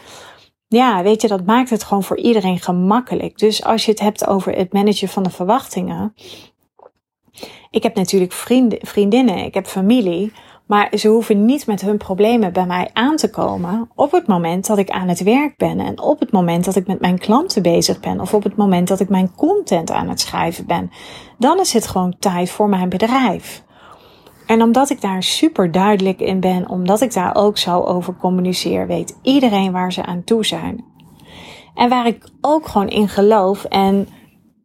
Ja, 0.67 1.03
weet 1.03 1.21
je, 1.21 1.27
dat 1.27 1.45
maakt 1.45 1.69
het 1.69 1.83
gewoon 1.83 2.03
voor 2.03 2.17
iedereen 2.17 2.59
gemakkelijk. 2.59 3.37
Dus 3.37 3.63
als 3.63 3.85
je 3.85 3.91
het 3.91 3.99
hebt 3.99 4.27
over 4.27 4.55
het 4.55 4.73
managen 4.73 5.07
van 5.07 5.23
de 5.23 5.29
verwachtingen. 5.29 6.13
Ik 7.69 7.83
heb 7.83 7.95
natuurlijk 7.95 8.31
vrienden, 8.31 8.79
vriendinnen, 8.81 9.37
ik 9.37 9.53
heb 9.53 9.65
familie. 9.65 10.31
Maar 10.71 10.91
ze 10.97 11.07
hoeven 11.07 11.45
niet 11.45 11.67
met 11.67 11.81
hun 11.81 11.97
problemen 11.97 12.53
bij 12.53 12.65
mij 12.65 12.89
aan 12.93 13.15
te 13.15 13.29
komen 13.29 13.89
op 13.95 14.11
het 14.11 14.27
moment 14.27 14.67
dat 14.67 14.77
ik 14.77 14.89
aan 14.89 15.07
het 15.07 15.23
werk 15.23 15.57
ben 15.57 15.79
en 15.79 16.01
op 16.01 16.19
het 16.19 16.31
moment 16.31 16.65
dat 16.65 16.75
ik 16.75 16.87
met 16.87 16.99
mijn 16.99 17.17
klanten 17.17 17.61
bezig 17.61 17.99
ben 17.99 18.19
of 18.19 18.33
op 18.33 18.43
het 18.43 18.55
moment 18.55 18.87
dat 18.87 18.99
ik 18.99 19.09
mijn 19.09 19.31
content 19.35 19.91
aan 19.91 20.09
het 20.09 20.19
schrijven 20.19 20.65
ben. 20.65 20.91
Dan 21.37 21.59
is 21.59 21.73
het 21.73 21.87
gewoon 21.87 22.15
tijd 22.19 22.49
voor 22.49 22.69
mijn 22.69 22.89
bedrijf. 22.89 23.63
En 24.45 24.61
omdat 24.61 24.89
ik 24.89 25.01
daar 25.01 25.23
super 25.23 25.71
duidelijk 25.71 26.19
in 26.19 26.39
ben, 26.39 26.69
omdat 26.69 27.01
ik 27.01 27.13
daar 27.13 27.35
ook 27.35 27.57
zo 27.57 27.79
over 27.79 28.15
communiceer, 28.15 28.87
weet 28.87 29.17
iedereen 29.21 29.71
waar 29.71 29.93
ze 29.93 30.05
aan 30.05 30.23
toe 30.23 30.45
zijn. 30.45 30.85
En 31.75 31.89
waar 31.89 32.07
ik 32.07 32.29
ook 32.41 32.67
gewoon 32.67 32.89
in 32.89 33.09
geloof 33.09 33.63
en 33.63 34.07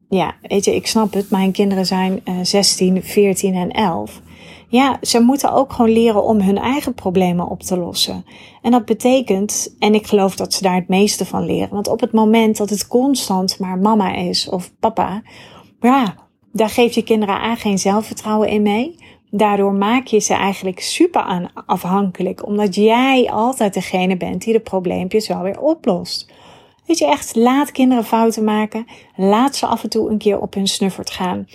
ja, 0.09 0.35
weet 0.43 0.65
je, 0.65 0.75
ik 0.75 0.87
snap 0.87 1.13
het. 1.13 1.31
Mijn 1.31 1.53
kinderen 1.53 1.87
zijn 1.87 2.21
uh, 2.25 2.35
16, 2.43 3.03
14 3.03 3.55
en 3.55 3.71
11. 3.71 4.21
Ja, 4.68 4.99
ze 5.02 5.20
moeten 5.20 5.52
ook 5.52 5.73
gewoon 5.73 5.92
leren 5.92 6.25
om 6.25 6.40
hun 6.40 6.58
eigen 6.58 6.94
problemen 6.94 7.49
op 7.49 7.62
te 7.62 7.78
lossen. 7.78 8.25
En 8.62 8.70
dat 8.70 8.85
betekent, 8.85 9.76
en 9.78 9.94
ik 9.94 10.06
geloof 10.06 10.37
dat 10.37 10.54
ze 10.54 10.62
daar 10.62 10.75
het 10.75 10.88
meeste 10.88 11.25
van 11.25 11.44
leren. 11.44 11.75
Want 11.75 11.88
op 11.88 12.00
het 12.00 12.12
moment 12.12 12.56
dat 12.56 12.70
het 12.70 12.87
constant 12.87 13.58
maar 13.58 13.78
mama 13.78 14.14
is 14.14 14.49
of 14.49 14.73
papa, 14.78 15.23
ja, 15.80 16.14
daar 16.52 16.68
geef 16.70 16.94
je 16.94 17.02
kinderen 17.02 17.40
aan 17.40 17.56
geen 17.56 17.78
zelfvertrouwen 17.78 18.49
in 18.49 18.62
mee. 18.62 18.94
Daardoor 19.30 19.73
maak 19.73 20.06
je 20.06 20.18
ze 20.18 20.35
eigenlijk 20.35 20.80
super 20.80 21.50
afhankelijk, 21.66 22.46
omdat 22.46 22.75
jij 22.75 23.30
altijd 23.30 23.75
degene 23.75 24.16
bent 24.16 24.44
die 24.44 24.52
de 24.52 24.61
probleempjes 24.61 25.28
wel 25.28 25.42
weer 25.42 25.61
oplost. 25.61 26.32
Weet 26.87 26.99
je 26.99 27.06
echt, 27.06 27.37
laat 27.37 27.73
kinderen 27.73 28.04
fouten 28.04 28.44
maken. 28.44 28.87
Laat 29.16 29.56
ze 29.56 29.66
af 29.66 29.82
en 29.82 29.88
toe 29.88 30.11
een 30.11 30.18
keer 30.18 30.40
op 30.40 30.54
hun 30.54 30.66
snuffert 30.66 31.11
gaan. 31.11 31.46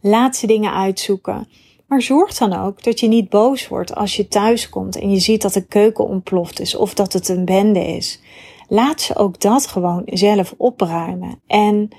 Laat 0.00 0.36
ze 0.36 0.46
dingen 0.46 0.72
uitzoeken. 0.72 1.48
Maar 1.86 2.02
zorg 2.02 2.34
dan 2.34 2.52
ook 2.52 2.82
dat 2.82 3.00
je 3.00 3.08
niet 3.08 3.28
boos 3.28 3.68
wordt 3.68 3.94
als 3.94 4.16
je 4.16 4.28
thuis 4.28 4.68
komt 4.68 4.96
en 4.96 5.10
je 5.10 5.18
ziet 5.18 5.42
dat 5.42 5.52
de 5.52 5.66
keuken 5.66 6.08
ontploft 6.08 6.60
is 6.60 6.76
of 6.76 6.94
dat 6.94 7.12
het 7.12 7.28
een 7.28 7.44
bende 7.44 7.86
is. 7.86 8.20
Laat 8.68 9.00
ze 9.00 9.16
ook 9.16 9.40
dat 9.40 9.66
gewoon 9.66 10.02
zelf 10.04 10.54
opruimen. 10.56 11.40
En 11.46 11.90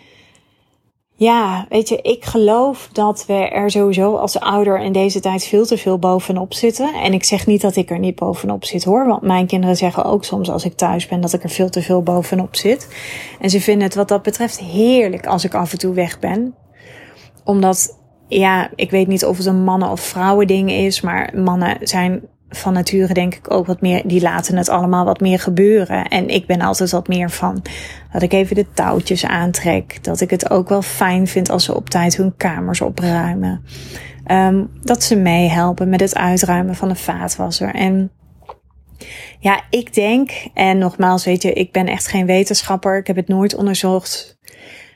ja, 1.18 1.66
weet 1.70 1.90
je, 1.90 2.02
ik 2.02 2.26
geloof 2.26 2.90
dat 2.92 3.26
we 3.26 3.34
er 3.34 3.72
sowieso 3.72 4.16
als 4.16 4.40
ouder 4.40 4.80
in 4.80 4.92
deze 4.92 5.20
tijd 5.20 5.44
veel 5.44 5.66
te 5.66 5.78
veel 5.78 6.00
bovenop 6.00 6.54
zitten. 6.54 6.94
En 6.94 7.14
ik 7.14 7.24
zeg 7.24 7.48
niet 7.48 7.62
dat 7.62 7.76
ik 7.76 7.90
er 7.90 8.00
niet 8.00 8.16
bovenop 8.16 8.66
zit 8.66 8.84
hoor, 8.84 9.08
want 9.08 9.22
mijn 9.22 9.48
kinderen 9.48 9.76
zeggen 9.76 10.06
ook 10.06 10.24
soms 10.24 10.50
als 10.50 10.66
ik 10.66 10.74
thuis 10.74 11.08
ben 11.08 11.22
dat 11.22 11.34
ik 11.34 11.44
er 11.44 11.50
veel 11.50 11.70
te 11.70 11.82
veel 11.82 12.04
bovenop 12.04 12.56
zit. 12.56 12.88
En 13.40 13.50
ze 13.50 13.62
vinden 13.62 13.84
het 13.84 13.96
wat 13.96 14.08
dat 14.08 14.22
betreft 14.22 14.60
heerlijk 14.60 15.28
als 15.28 15.44
ik 15.44 15.54
af 15.54 15.72
en 15.72 15.78
toe 15.78 15.94
weg 15.94 16.20
ben. 16.20 16.56
Omdat, 17.44 18.00
ja, 18.28 18.70
ik 18.76 18.92
weet 18.92 19.08
niet 19.08 19.26
of 19.26 19.38
het 19.38 19.46
een 19.46 19.64
mannen- 19.64 19.90
of 19.92 20.02
vrouwen 20.02 20.48
ding 20.48 20.72
is, 20.72 21.02
maar 21.02 21.32
mannen 21.36 21.78
zijn 21.82 22.22
van 22.50 22.74
nature 22.74 23.14
denk 23.14 23.36
ik 23.36 23.52
ook 23.52 23.66
wat 23.66 23.82
meer, 23.82 24.02
die 24.06 24.22
laten 24.22 24.58
het 24.58 24.70
allemaal 24.70 25.06
wat 25.06 25.20
meer 25.20 25.40
gebeuren. 25.40 26.08
En 26.08 26.28
ik 26.28 26.46
ben 26.46 26.62
altijd 26.62 26.92
wat 26.92 27.08
meer 27.08 27.30
van 27.30 27.62
dat 28.12 28.22
ik 28.22 28.34
even 28.34 28.56
de 28.56 28.72
touwtjes 28.74 29.26
aantrek. 29.26 30.04
Dat 30.04 30.22
ik 30.22 30.30
het 30.30 30.50
ook 30.50 30.70
wel 30.70 30.82
fijn 30.82 31.28
vind 31.28 31.50
als 31.50 31.64
ze 31.64 31.76
op 31.76 31.90
tijd 31.90 32.18
hun 32.18 32.36
kamers 32.38 32.82
opruimen. 32.82 33.64
Um, 34.32 34.70
dat 34.82 35.04
ze 35.04 35.16
meehelpen 35.16 35.90
met 35.90 36.00
het 36.00 36.16
uitruimen 36.16 36.76
van 36.76 36.88
de 36.88 36.96
vaatwasser. 36.96 37.74
En 37.74 38.12
ja, 39.40 39.62
ik 39.70 39.94
denk, 39.94 40.32
en 40.54 40.78
nogmaals, 40.78 41.26
weet 41.26 41.42
je, 41.42 41.54
ik 41.54 41.72
ben 41.72 41.88
echt 41.88 42.08
geen 42.08 42.26
wetenschapper. 42.26 42.98
Ik 42.98 43.08
heb 43.08 43.16
het 43.16 43.28
nooit 43.28 43.56
onderzocht. 43.56 44.38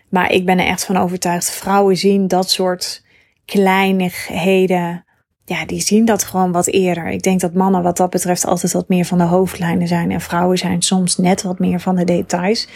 Maar 0.09 0.31
ik 0.31 0.45
ben 0.45 0.59
er 0.59 0.65
echt 0.65 0.85
van 0.85 0.97
overtuigd. 0.97 1.51
Vrouwen 1.51 1.97
zien 1.97 2.27
dat 2.27 2.49
soort 2.49 3.03
kleinigheden 3.49 5.03
ja, 5.49 5.65
die 5.65 5.81
zien 5.81 6.05
dat 6.05 6.23
gewoon 6.23 6.51
wat 6.51 6.67
eerder. 6.67 7.07
Ik 7.07 7.23
denk 7.23 7.39
dat 7.39 7.53
mannen 7.53 7.83
wat 7.83 7.97
dat 7.97 8.09
betreft 8.09 8.45
altijd 8.45 8.73
wat 8.73 8.89
meer 8.89 9.05
van 9.05 9.17
de 9.17 9.23
hoofdlijnen 9.23 9.87
zijn. 9.87 10.11
En 10.11 10.21
vrouwen 10.21 10.57
zijn 10.57 10.81
soms 10.81 11.17
net 11.17 11.41
wat 11.41 11.59
meer 11.59 11.79
van 11.79 11.95
de 11.95 12.03
details. 12.03 12.67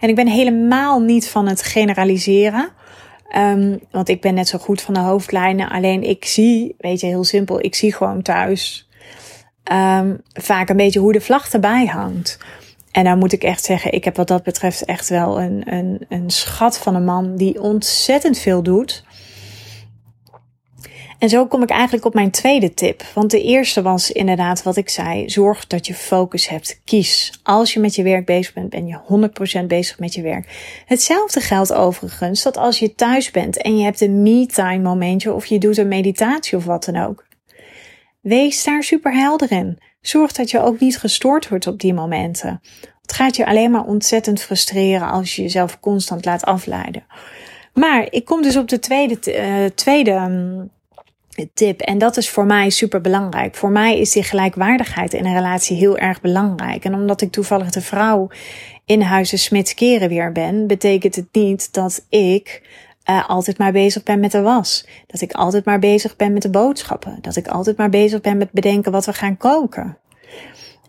En 0.00 0.08
ik 0.08 0.14
ben 0.14 0.28
helemaal 0.28 1.00
niet 1.00 1.28
van 1.28 1.48
het 1.48 1.62
generaliseren. 1.62 2.68
Um, 3.36 3.80
want 3.90 4.08
ik 4.08 4.20
ben 4.20 4.34
net 4.34 4.48
zo 4.48 4.58
goed 4.58 4.82
van 4.82 4.94
de 4.94 5.00
hoofdlijnen. 5.00 5.70
Alleen 5.70 6.02
ik 6.02 6.24
zie, 6.24 6.74
weet 6.78 7.00
je, 7.00 7.06
heel 7.06 7.24
simpel. 7.24 7.64
Ik 7.64 7.74
zie 7.74 7.94
gewoon 7.94 8.22
thuis 8.22 8.88
um, 9.72 10.20
vaak 10.32 10.68
een 10.68 10.76
beetje 10.76 11.00
hoe 11.00 11.12
de 11.12 11.20
vlag 11.20 11.52
erbij 11.52 11.86
hangt. 11.86 12.38
En 12.92 13.04
dan 13.04 13.18
moet 13.18 13.32
ik 13.32 13.42
echt 13.42 13.64
zeggen, 13.64 13.92
ik 13.92 14.04
heb 14.04 14.16
wat 14.16 14.28
dat 14.28 14.42
betreft 14.42 14.84
echt 14.84 15.08
wel 15.08 15.40
een, 15.40 15.62
een, 15.72 16.04
een 16.08 16.30
schat 16.30 16.78
van 16.78 16.94
een 16.94 17.04
man 17.04 17.36
die 17.36 17.60
ontzettend 17.60 18.38
veel 18.38 18.62
doet. 18.62 19.04
En 21.22 21.28
zo 21.28 21.46
kom 21.46 21.62
ik 21.62 21.70
eigenlijk 21.70 22.04
op 22.04 22.14
mijn 22.14 22.30
tweede 22.30 22.74
tip. 22.74 23.02
Want 23.14 23.30
de 23.30 23.42
eerste 23.42 23.82
was 23.82 24.10
inderdaad 24.10 24.62
wat 24.62 24.76
ik 24.76 24.88
zei. 24.88 25.30
Zorg 25.30 25.66
dat 25.66 25.86
je 25.86 25.94
focus 25.94 26.48
hebt. 26.48 26.80
Kies. 26.84 27.40
Als 27.42 27.72
je 27.72 27.80
met 27.80 27.94
je 27.94 28.02
werk 28.02 28.26
bezig 28.26 28.52
bent, 28.52 28.70
ben 28.70 28.86
je 28.86 29.60
100% 29.62 29.66
bezig 29.66 29.98
met 29.98 30.14
je 30.14 30.22
werk. 30.22 30.82
Hetzelfde 30.86 31.40
geldt 31.40 31.72
overigens 31.72 32.42
dat 32.42 32.56
als 32.56 32.78
je 32.78 32.94
thuis 32.94 33.30
bent 33.30 33.56
en 33.56 33.76
je 33.76 33.84
hebt 33.84 34.00
een 34.00 34.22
me-time 34.22 34.82
momentje 34.82 35.32
of 35.32 35.46
je 35.46 35.58
doet 35.58 35.78
een 35.78 35.88
meditatie 35.88 36.56
of 36.56 36.64
wat 36.64 36.84
dan 36.84 36.96
ook. 36.96 37.24
Wees 38.20 38.64
daar 38.64 38.82
super 38.82 39.14
helder 39.14 39.52
in. 39.52 39.78
Zorg 40.00 40.32
dat 40.32 40.50
je 40.50 40.60
ook 40.60 40.80
niet 40.80 40.98
gestoord 40.98 41.48
wordt 41.48 41.66
op 41.66 41.80
die 41.80 41.94
momenten. 41.94 42.60
Het 43.02 43.12
gaat 43.12 43.36
je 43.36 43.46
alleen 43.46 43.70
maar 43.70 43.84
ontzettend 43.84 44.42
frustreren 44.42 45.10
als 45.10 45.36
je 45.36 45.42
jezelf 45.42 45.80
constant 45.80 46.24
laat 46.24 46.44
afleiden. 46.44 47.06
Maar 47.74 48.06
ik 48.10 48.24
kom 48.24 48.42
dus 48.42 48.56
op 48.56 48.68
de 48.68 48.78
tweede, 48.78 49.18
uh, 49.26 49.64
tweede 49.74 50.10
um, 50.10 50.70
tip. 51.54 51.80
En 51.80 51.98
dat 51.98 52.16
is 52.16 52.30
voor 52.30 52.46
mij 52.46 52.70
super 52.70 53.00
belangrijk. 53.00 53.54
Voor 53.54 53.70
mij 53.70 53.98
is 53.98 54.12
die 54.12 54.22
gelijkwaardigheid 54.22 55.12
in 55.12 55.24
een 55.24 55.34
relatie 55.34 55.76
heel 55.76 55.98
erg 55.98 56.20
belangrijk. 56.20 56.84
En 56.84 56.94
omdat 56.94 57.20
ik 57.20 57.32
toevallig 57.32 57.70
de 57.70 57.80
vrouw 57.80 58.28
in 58.84 59.00
Huizen 59.00 59.38
Smits 59.38 59.74
Keren 59.74 60.08
weer 60.08 60.32
ben, 60.32 60.66
betekent 60.66 61.16
het 61.16 61.28
niet 61.32 61.72
dat 61.72 62.06
ik 62.08 62.62
uh, 63.10 63.28
altijd 63.28 63.58
maar 63.58 63.72
bezig 63.72 64.02
ben 64.02 64.20
met 64.20 64.32
de 64.32 64.40
was. 64.40 64.86
Dat 65.06 65.20
ik 65.20 65.32
altijd 65.32 65.64
maar 65.64 65.78
bezig 65.78 66.16
ben 66.16 66.32
met 66.32 66.42
de 66.42 66.50
boodschappen. 66.50 67.18
Dat 67.20 67.36
ik 67.36 67.48
altijd 67.48 67.76
maar 67.76 67.90
bezig 67.90 68.20
ben 68.20 68.36
met 68.36 68.52
bedenken 68.52 68.92
wat 68.92 69.06
we 69.06 69.12
gaan 69.12 69.36
koken. 69.36 69.96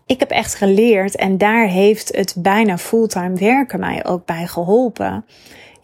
Ik 0.06 0.20
heb 0.20 0.30
echt 0.30 0.54
geleerd 0.54 1.16
en 1.16 1.38
daar 1.38 1.66
heeft 1.66 2.16
het 2.16 2.34
bijna 2.38 2.78
fulltime 2.78 3.34
werken 3.34 3.80
mij 3.80 4.04
ook 4.04 4.26
bij 4.26 4.46
geholpen 4.46 5.24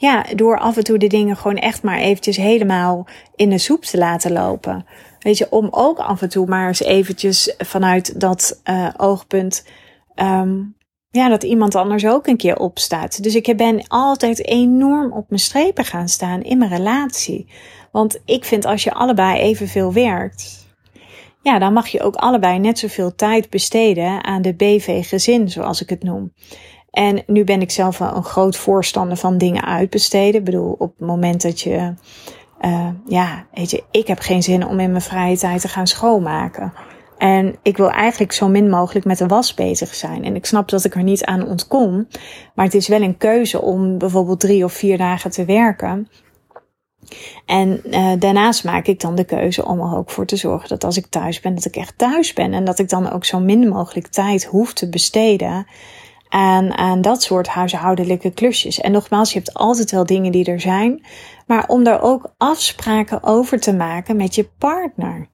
ja, 0.00 0.25
door 0.35 0.59
af 0.59 0.76
en 0.76 0.85
toe 0.85 0.99
de 0.99 1.07
dingen 1.07 1.37
gewoon 1.37 1.57
echt 1.57 1.83
maar 1.83 1.99
eventjes 1.99 2.37
helemaal 2.37 3.07
in 3.37 3.50
de 3.50 3.59
soep 3.59 3.83
te 3.83 3.99
laten 3.99 4.33
lopen. 4.33 4.87
Weet 5.19 5.38
je, 5.38 5.50
om 5.50 5.69
ook 5.71 5.99
af 5.99 6.23
en 6.23 6.28
toe 6.28 6.47
maar 6.47 6.66
eens 6.66 6.83
eventjes 6.83 7.54
vanuit 7.59 8.21
dat 8.21 8.61
uh, 8.64 8.88
oogpunt, 8.97 9.66
um, 10.14 10.76
ja, 11.11 11.28
dat 11.28 11.42
iemand 11.42 11.75
anders 11.75 12.07
ook 12.07 12.26
een 12.26 12.37
keer 12.37 12.57
opstaat. 12.57 13.23
Dus 13.23 13.35
ik 13.35 13.57
ben 13.57 13.88
altijd 13.88 14.47
enorm 14.47 15.12
op 15.12 15.28
mijn 15.28 15.40
strepen 15.40 15.85
gaan 15.85 16.09
staan 16.09 16.42
in 16.42 16.59
mijn 16.59 16.71
relatie. 16.71 17.52
Want 17.92 18.21
ik 18.25 18.45
vind 18.45 18.64
als 18.64 18.85
je 18.85 18.92
allebei 18.92 19.40
evenveel 19.40 19.92
werkt, 19.92 20.66
ja, 21.42 21.59
dan 21.59 21.73
mag 21.73 21.88
je 21.88 22.02
ook 22.02 22.14
allebei 22.14 22.59
net 22.59 22.78
zoveel 22.78 23.14
tijd 23.14 23.50
besteden 23.50 24.25
aan 24.25 24.42
de 24.42 24.54
BV-gezin, 24.54 25.49
zoals 25.49 25.83
ik 25.83 25.88
het 25.88 26.02
noem. 26.02 26.33
En 26.91 27.23
nu 27.27 27.45
ben 27.45 27.61
ik 27.61 27.71
zelf 27.71 27.99
wel 27.99 28.17
een 28.17 28.25
groot 28.25 28.57
voorstander 28.57 29.17
van 29.17 29.39
dingen 29.39 29.65
uitbesteden. 29.65 30.41
Ik 30.41 30.45
bedoel, 30.45 30.75
op 30.79 30.93
het 30.99 31.07
moment 31.07 31.43
dat 31.43 31.61
je, 31.61 31.95
uh, 32.61 32.89
ja, 33.07 33.47
weet 33.55 33.71
je, 33.71 33.85
ik 33.91 34.07
heb 34.07 34.19
geen 34.19 34.43
zin 34.43 34.67
om 34.67 34.81
in 34.81 34.91
mijn 34.91 35.03
vrije 35.03 35.37
tijd 35.37 35.61
te 35.61 35.69
gaan 35.69 35.87
schoonmaken. 35.87 36.73
En 37.19 37.57
ik 37.63 37.77
wil 37.77 37.91
eigenlijk 37.91 38.33
zo 38.33 38.49
min 38.49 38.71
mogelijk 38.71 39.05
met 39.05 39.19
de 39.19 39.27
was 39.27 39.55
bezig 39.55 39.95
zijn. 39.95 40.25
En 40.25 40.35
ik 40.35 40.47
snap 40.47 40.69
dat 40.69 40.85
ik 40.85 40.95
er 40.95 41.03
niet 41.03 41.25
aan 41.25 41.47
ontkom. 41.47 42.09
Maar 42.55 42.65
het 42.65 42.75
is 42.75 42.89
wel 42.89 43.03
een 43.03 43.17
keuze 43.17 43.61
om 43.61 43.99
bijvoorbeeld 43.99 44.41
drie 44.41 44.65
of 44.65 44.73
vier 44.73 44.99
dagen 44.99 45.31
te 45.31 45.45
werken. 45.45 46.09
En 47.47 47.81
uh, 47.85 48.13
daarnaast 48.19 48.65
maak 48.65 48.87
ik 48.87 49.01
dan 49.01 49.15
de 49.15 49.25
keuze 49.25 49.65
om 49.65 49.81
er 49.81 49.97
ook 49.97 50.11
voor 50.11 50.27
te 50.27 50.37
zorgen 50.37 50.69
dat 50.69 50.85
als 50.85 50.97
ik 50.97 51.07
thuis 51.07 51.41
ben, 51.41 51.55
dat 51.55 51.65
ik 51.65 51.77
echt 51.77 51.99
thuis 51.99 52.33
ben. 52.33 52.53
En 52.53 52.65
dat 52.65 52.79
ik 52.79 52.89
dan 52.89 53.13
ook 53.13 53.25
zo 53.25 53.41
min 53.41 53.69
mogelijk 53.69 54.07
tijd 54.07 54.45
hoef 54.45 54.73
te 54.73 54.89
besteden 54.89 55.67
aan, 56.31 56.77
aan 56.77 57.01
dat 57.01 57.23
soort 57.23 57.49
huishoudelijke 57.49 58.31
klusjes. 58.31 58.81
En 58.81 58.93
nogmaals, 58.93 59.33
je 59.33 59.39
hebt 59.39 59.55
altijd 59.55 59.91
wel 59.91 60.07
dingen 60.07 60.33
die 60.33 60.45
er 60.45 60.61
zijn, 60.61 61.05
maar 61.47 61.69
om 61.69 61.85
daar 61.85 62.03
ook 62.03 62.35
afspraken 62.37 63.23
over 63.23 63.61
te 63.61 63.75
maken 63.75 64.17
met 64.17 64.35
je 64.35 64.49
partner. 64.59 65.29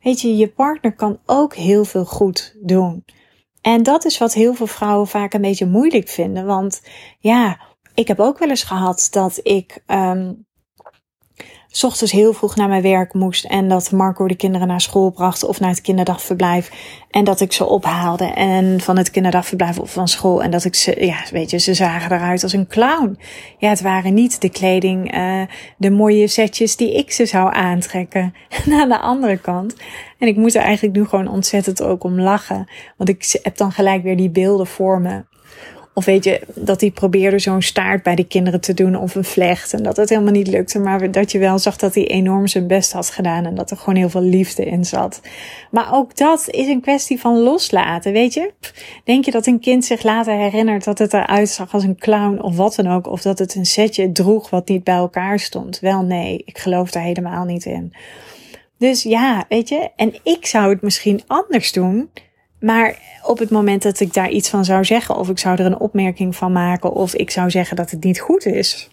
Weet 0.00 0.20
je, 0.20 0.36
je 0.36 0.48
partner 0.48 0.94
kan 0.94 1.18
ook 1.26 1.54
heel 1.54 1.84
veel 1.84 2.04
goed 2.04 2.56
doen. 2.62 3.04
En 3.60 3.82
dat 3.82 4.04
is 4.04 4.18
wat 4.18 4.34
heel 4.34 4.54
veel 4.54 4.66
vrouwen 4.66 5.06
vaak 5.06 5.34
een 5.34 5.40
beetje 5.40 5.66
moeilijk 5.66 6.08
vinden. 6.08 6.46
Want 6.46 6.82
ja, 7.18 7.60
ik 7.94 8.08
heb 8.08 8.20
ook 8.20 8.38
wel 8.38 8.48
eens 8.48 8.62
gehad 8.62 9.08
dat 9.10 9.40
ik 9.42 9.82
um, 9.86 10.46
s 11.72 11.84
ochtends 11.84 12.12
heel 12.12 12.32
vroeg 12.32 12.56
naar 12.56 12.68
mijn 12.68 12.82
werk 12.82 13.14
moest 13.14 13.44
en 13.44 13.68
dat 13.68 13.90
Marco 13.90 14.28
de 14.28 14.36
kinderen 14.36 14.66
naar 14.66 14.80
school 14.80 15.10
bracht 15.10 15.44
of 15.44 15.60
naar 15.60 15.70
het 15.70 15.80
kinderdagverblijf 15.80 16.70
en 17.10 17.24
dat 17.24 17.40
ik 17.40 17.52
ze 17.52 17.64
ophaalde 17.64 18.24
en 18.24 18.80
van 18.80 18.96
het 18.96 19.10
kinderdagverblijf 19.10 19.78
of 19.78 19.92
van 19.92 20.08
school 20.08 20.42
en 20.42 20.50
dat 20.50 20.64
ik 20.64 20.74
ze, 20.74 21.04
ja, 21.04 21.24
weet 21.30 21.50
je, 21.50 21.58
ze 21.58 21.74
zagen 21.74 22.12
eruit 22.12 22.42
als 22.42 22.52
een 22.52 22.66
clown. 22.66 23.18
Ja, 23.58 23.68
het 23.68 23.80
waren 23.80 24.14
niet 24.14 24.40
de 24.40 24.48
kleding, 24.48 25.16
uh, 25.16 25.42
de 25.76 25.90
mooie 25.90 26.26
setjes 26.26 26.76
die 26.76 26.94
ik 26.94 27.12
ze 27.12 27.26
zou 27.26 27.54
aantrekken. 27.54 28.34
En 28.66 28.72
aan 28.72 28.88
de 28.88 28.98
andere 28.98 29.36
kant, 29.36 29.74
en 30.18 30.28
ik 30.28 30.36
moet 30.36 30.54
er 30.54 30.62
eigenlijk 30.62 30.96
nu 30.96 31.06
gewoon 31.06 31.28
ontzettend 31.28 31.82
ook 31.82 32.04
om 32.04 32.20
lachen, 32.20 32.68
want 32.96 33.08
ik 33.08 33.38
heb 33.42 33.56
dan 33.56 33.72
gelijk 33.72 34.02
weer 34.02 34.16
die 34.16 34.30
beelden 34.30 34.66
voor 34.66 35.00
me 35.00 35.24
Of 35.94 36.04
weet 36.04 36.24
je, 36.24 36.40
dat 36.54 36.80
hij 36.80 36.90
probeerde 36.90 37.38
zo'n 37.38 37.62
staart 37.62 38.02
bij 38.02 38.14
de 38.14 38.26
kinderen 38.26 38.60
te 38.60 38.74
doen 38.74 38.96
of 38.96 39.14
een 39.14 39.24
vlecht. 39.24 39.72
En 39.72 39.82
dat 39.82 39.96
het 39.96 40.08
helemaal 40.08 40.32
niet 40.32 40.46
lukte. 40.46 40.78
Maar 40.78 41.10
dat 41.10 41.32
je 41.32 41.38
wel 41.38 41.58
zag 41.58 41.76
dat 41.76 41.94
hij 41.94 42.06
enorm 42.06 42.46
zijn 42.46 42.66
best 42.66 42.92
had 42.92 43.10
gedaan. 43.10 43.44
En 43.44 43.54
dat 43.54 43.70
er 43.70 43.76
gewoon 43.76 43.96
heel 43.96 44.08
veel 44.08 44.22
liefde 44.22 44.64
in 44.64 44.84
zat. 44.84 45.20
Maar 45.70 45.92
ook 45.92 46.16
dat 46.16 46.48
is 46.50 46.66
een 46.66 46.80
kwestie 46.80 47.20
van 47.20 47.38
loslaten. 47.38 48.12
Weet 48.12 48.34
je, 48.34 48.52
denk 49.04 49.24
je 49.24 49.30
dat 49.30 49.46
een 49.46 49.60
kind 49.60 49.84
zich 49.84 50.02
later 50.02 50.34
herinnert 50.34 50.84
dat 50.84 50.98
het 50.98 51.12
eruit 51.14 51.48
zag 51.48 51.72
als 51.72 51.84
een 51.84 51.98
clown 51.98 52.42
of 52.42 52.56
wat 52.56 52.74
dan 52.74 52.88
ook. 52.88 53.06
Of 53.06 53.22
dat 53.22 53.38
het 53.38 53.54
een 53.54 53.66
setje 53.66 54.12
droeg 54.12 54.50
wat 54.50 54.68
niet 54.68 54.84
bij 54.84 54.94
elkaar 54.94 55.38
stond. 55.38 55.80
Wel 55.80 56.02
nee, 56.02 56.42
ik 56.44 56.58
geloof 56.58 56.90
daar 56.90 57.02
helemaal 57.02 57.44
niet 57.44 57.64
in. 57.64 57.94
Dus 58.78 59.02
ja, 59.02 59.44
weet 59.48 59.68
je, 59.68 59.90
en 59.96 60.14
ik 60.22 60.46
zou 60.46 60.70
het 60.70 60.82
misschien 60.82 61.22
anders 61.26 61.72
doen. 61.72 62.10
Maar 62.60 62.98
op 63.26 63.38
het 63.38 63.50
moment 63.50 63.82
dat 63.82 64.00
ik 64.00 64.14
daar 64.14 64.30
iets 64.30 64.48
van 64.48 64.64
zou 64.64 64.84
zeggen, 64.84 65.16
of 65.16 65.28
ik 65.28 65.38
zou 65.38 65.58
er 65.58 65.66
een 65.66 65.80
opmerking 65.80 66.36
van 66.36 66.52
maken, 66.52 66.92
of 66.92 67.14
ik 67.14 67.30
zou 67.30 67.50
zeggen 67.50 67.76
dat 67.76 67.90
het 67.90 68.04
niet 68.04 68.20
goed 68.20 68.46
is. 68.46 68.90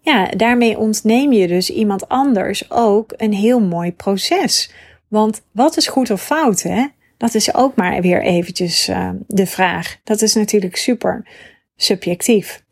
Ja, 0.00 0.26
daarmee 0.26 0.78
ontneem 0.78 1.32
je 1.32 1.48
dus 1.48 1.70
iemand 1.70 2.08
anders 2.08 2.70
ook 2.70 3.14
een 3.16 3.32
heel 3.32 3.60
mooi 3.60 3.92
proces. 3.92 4.72
Want 5.08 5.42
wat 5.52 5.76
is 5.76 5.86
goed 5.86 6.10
of 6.10 6.22
fout, 6.22 6.62
hè? 6.62 6.86
Dat 7.16 7.34
is 7.34 7.54
ook 7.54 7.76
maar 7.76 8.00
weer 8.00 8.22
eventjes 8.22 8.88
uh, 8.88 9.10
de 9.26 9.46
vraag. 9.46 9.96
Dat 10.04 10.22
is 10.22 10.34
natuurlijk 10.34 10.76
super 10.76 11.28
subjectief. 11.76 12.62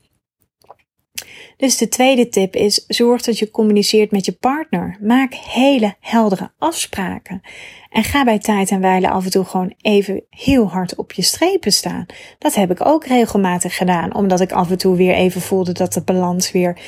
Dus 1.61 1.77
de 1.77 1.89
tweede 1.89 2.29
tip 2.29 2.55
is: 2.55 2.85
zorg 2.89 3.23
dat 3.23 3.39
je 3.39 3.51
communiceert 3.51 4.11
met 4.11 4.25
je 4.25 4.33
partner. 4.33 4.97
Maak 5.01 5.35
hele 5.35 5.95
heldere 6.01 6.51
afspraken. 6.59 7.43
En 7.91 8.05
ga 8.05 8.25
bij 8.25 8.39
tijd 8.39 8.71
en 8.71 8.81
wijle 8.81 9.11
af 9.11 9.25
en 9.25 9.31
toe 9.31 9.45
gewoon 9.45 9.75
even 9.81 10.23
heel 10.31 10.69
hard 10.69 10.95
op 10.95 11.13
je 11.13 11.23
strepen 11.23 11.73
staan. 11.73 12.07
Dat 12.39 12.55
heb 12.55 12.71
ik 12.71 12.87
ook 12.87 13.05
regelmatig 13.05 13.77
gedaan, 13.77 14.15
omdat 14.15 14.41
ik 14.41 14.53
af 14.53 14.71
en 14.71 14.79
toe 14.79 14.97
weer 14.97 15.15
even 15.15 15.41
voelde 15.41 15.73
dat 15.73 15.93
de 15.93 16.03
balans 16.03 16.53
weer 16.53 16.79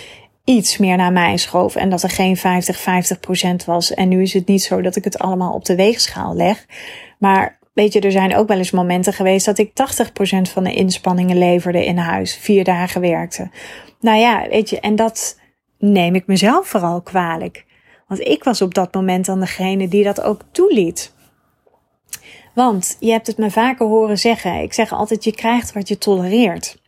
iets 0.45 0.79
meer 0.79 0.97
naar 0.97 1.13
mij 1.13 1.37
schoof 1.37 1.77
en 1.77 1.91
dat 1.91 2.03
er 2.03 2.11
geen 2.11 2.37
50-50% 2.39 3.65
was. 3.67 3.95
En 3.95 4.09
nu 4.09 4.23
is 4.23 4.33
het 4.33 4.47
niet 4.47 4.63
zo 4.63 4.81
dat 4.81 4.97
ik 4.97 5.05
het 5.05 5.19
allemaal 5.19 5.53
op 5.53 5.65
de 5.65 5.77
weegschaal 5.77 6.35
leg. 6.35 6.67
Maar 7.19 7.59
weet 7.73 7.93
je, 7.93 8.01
er 8.01 8.13
zijn 8.13 8.37
ook 8.37 8.49
wel 8.49 8.59
eens 8.59 8.71
momenten 8.71 9.13
geweest 9.13 9.47
dat 9.47 9.59
ik 9.59 9.71
80% 9.71 9.73
van 10.53 10.65
de 10.65 10.75
inspanningen 10.75 11.39
leverde 11.39 11.85
in 11.85 11.97
huis, 11.97 12.37
vier 12.37 12.65
dagen 12.65 13.01
werkte. 13.01 13.51
Nou 14.01 14.19
ja, 14.19 14.49
weet 14.49 14.71
je, 14.71 14.81
en 14.81 14.97
dat 14.97 15.41
neem 15.79 16.15
ik 16.15 16.27
mezelf 16.27 16.67
vooral 16.67 17.01
kwalijk. 17.01 17.65
Want 18.07 18.21
ik 18.21 18.45
was 18.45 18.63
op 18.63 18.75
dat 18.75 18.95
moment 18.95 19.27
dan 19.27 19.41
degene 19.41 19.89
die 19.89 20.05
dat 20.05 20.21
ook 20.21 20.41
toeliet. 20.53 21.15
Want 22.55 22.97
je 23.01 23.11
hebt 23.11 23.27
het 23.27 23.39
me 23.39 23.51
vaker 23.51 23.87
horen 23.87 24.19
zeggen. 24.19 24.63
Ik 24.63 24.73
zeg 24.73 24.93
altijd: 24.93 25.25
je 25.25 25.33
krijgt 25.35 25.73
wat 25.73 25.89
je 25.89 25.99
tolereert. 25.99 26.81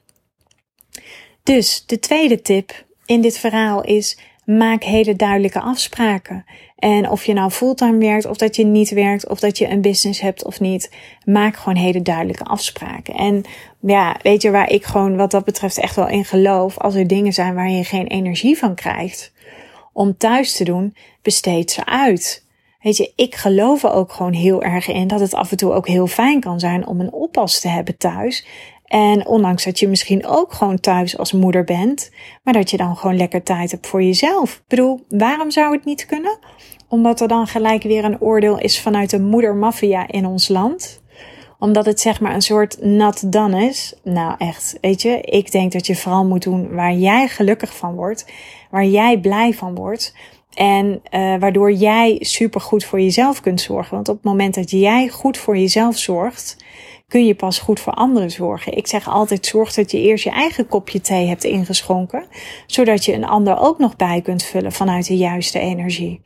Dus 1.42 1.86
de 1.86 1.98
tweede 1.98 2.42
tip 2.42 2.84
in 3.06 3.20
dit 3.20 3.38
verhaal 3.38 3.82
is: 3.82 4.18
maak 4.44 4.82
hele 4.82 5.16
duidelijke 5.16 5.60
afspraken. 5.60 6.44
En 6.78 7.10
of 7.10 7.24
je 7.24 7.32
nou 7.32 7.50
fulltime 7.50 7.98
werkt, 7.98 8.26
of 8.26 8.36
dat 8.36 8.56
je 8.56 8.64
niet 8.64 8.90
werkt, 8.90 9.28
of 9.28 9.40
dat 9.40 9.58
je 9.58 9.68
een 9.68 9.80
business 9.80 10.20
hebt 10.20 10.44
of 10.44 10.60
niet, 10.60 10.90
maak 11.24 11.56
gewoon 11.56 11.76
hele 11.78 12.02
duidelijke 12.02 12.44
afspraken. 12.44 13.14
En 13.14 13.44
ja, 13.80 14.16
weet 14.22 14.42
je 14.42 14.50
waar 14.50 14.70
ik 14.70 14.84
gewoon 14.84 15.16
wat 15.16 15.30
dat 15.30 15.44
betreft 15.44 15.78
echt 15.78 15.96
wel 15.96 16.08
in 16.08 16.24
geloof? 16.24 16.78
Als 16.78 16.94
er 16.94 17.06
dingen 17.06 17.32
zijn 17.32 17.54
waar 17.54 17.70
je 17.70 17.84
geen 17.84 18.06
energie 18.06 18.58
van 18.58 18.74
krijgt 18.74 19.32
om 19.92 20.16
thuis 20.16 20.56
te 20.56 20.64
doen, 20.64 20.96
besteed 21.22 21.70
ze 21.70 21.86
uit. 21.86 22.46
Weet 22.80 22.96
je, 22.96 23.12
ik 23.16 23.34
geloof 23.34 23.82
er 23.82 23.92
ook 23.92 24.12
gewoon 24.12 24.32
heel 24.32 24.62
erg 24.62 24.88
in 24.88 25.06
dat 25.08 25.20
het 25.20 25.34
af 25.34 25.50
en 25.50 25.56
toe 25.56 25.72
ook 25.72 25.88
heel 25.88 26.06
fijn 26.06 26.40
kan 26.40 26.60
zijn 26.60 26.86
om 26.86 27.00
een 27.00 27.12
oppas 27.12 27.60
te 27.60 27.68
hebben 27.68 27.96
thuis. 27.96 28.46
En 28.84 29.26
ondanks 29.26 29.64
dat 29.64 29.78
je 29.78 29.88
misschien 29.88 30.26
ook 30.26 30.52
gewoon 30.52 30.80
thuis 30.80 31.18
als 31.18 31.32
moeder 31.32 31.64
bent, 31.64 32.10
maar 32.42 32.54
dat 32.54 32.70
je 32.70 32.76
dan 32.76 32.96
gewoon 32.96 33.16
lekker 33.16 33.42
tijd 33.42 33.70
hebt 33.70 33.86
voor 33.86 34.02
jezelf. 34.02 34.54
Ik 34.54 34.64
bedoel, 34.68 35.04
waarom 35.08 35.50
zou 35.50 35.72
het 35.74 35.84
niet 35.84 36.06
kunnen? 36.06 36.38
Omdat 36.88 37.20
er 37.20 37.28
dan 37.28 37.46
gelijk 37.46 37.82
weer 37.82 38.04
een 38.04 38.20
oordeel 38.20 38.58
is 38.58 38.80
vanuit 38.80 39.10
de 39.10 39.20
moedermafia 39.20 40.08
in 40.08 40.26
ons 40.26 40.48
land. 40.48 41.02
Omdat 41.58 41.86
het 41.86 42.00
zeg 42.00 42.20
maar 42.20 42.34
een 42.34 42.42
soort 42.42 42.82
nat 42.82 43.24
dan 43.26 43.54
is. 43.54 43.94
Nou 44.02 44.34
echt, 44.38 44.78
weet 44.80 45.02
je, 45.02 45.20
ik 45.20 45.52
denk 45.52 45.72
dat 45.72 45.86
je 45.86 45.96
vooral 45.96 46.24
moet 46.24 46.42
doen 46.42 46.74
waar 46.74 46.92
jij 46.92 47.28
gelukkig 47.28 47.76
van 47.76 47.94
wordt. 47.94 48.26
Waar 48.70 48.86
jij 48.86 49.18
blij 49.18 49.52
van 49.54 49.74
wordt. 49.74 50.14
En 50.54 50.86
uh, 50.86 51.38
waardoor 51.38 51.72
jij 51.72 52.16
super 52.20 52.60
goed 52.60 52.84
voor 52.84 53.00
jezelf 53.00 53.40
kunt 53.40 53.60
zorgen. 53.60 53.94
Want 53.94 54.08
op 54.08 54.14
het 54.14 54.24
moment 54.24 54.54
dat 54.54 54.70
jij 54.70 55.08
goed 55.08 55.38
voor 55.38 55.56
jezelf 55.56 55.98
zorgt, 55.98 56.56
kun 57.14 57.26
je 57.26 57.34
pas 57.34 57.58
goed 57.58 57.80
voor 57.80 57.92
anderen 57.92 58.30
zorgen. 58.30 58.76
Ik 58.76 58.86
zeg 58.86 59.08
altijd: 59.08 59.46
zorg 59.46 59.74
dat 59.74 59.90
je 59.90 60.00
eerst 60.00 60.24
je 60.24 60.30
eigen 60.30 60.66
kopje 60.66 61.00
thee 61.00 61.26
hebt 61.26 61.44
ingeschonken, 61.44 62.26
zodat 62.66 63.04
je 63.04 63.12
een 63.12 63.24
ander 63.24 63.58
ook 63.58 63.78
nog 63.78 63.96
bij 63.96 64.20
kunt 64.20 64.42
vullen 64.42 64.72
vanuit 64.72 65.06
de 65.06 65.16
juiste 65.16 65.58
energie. 65.58 66.20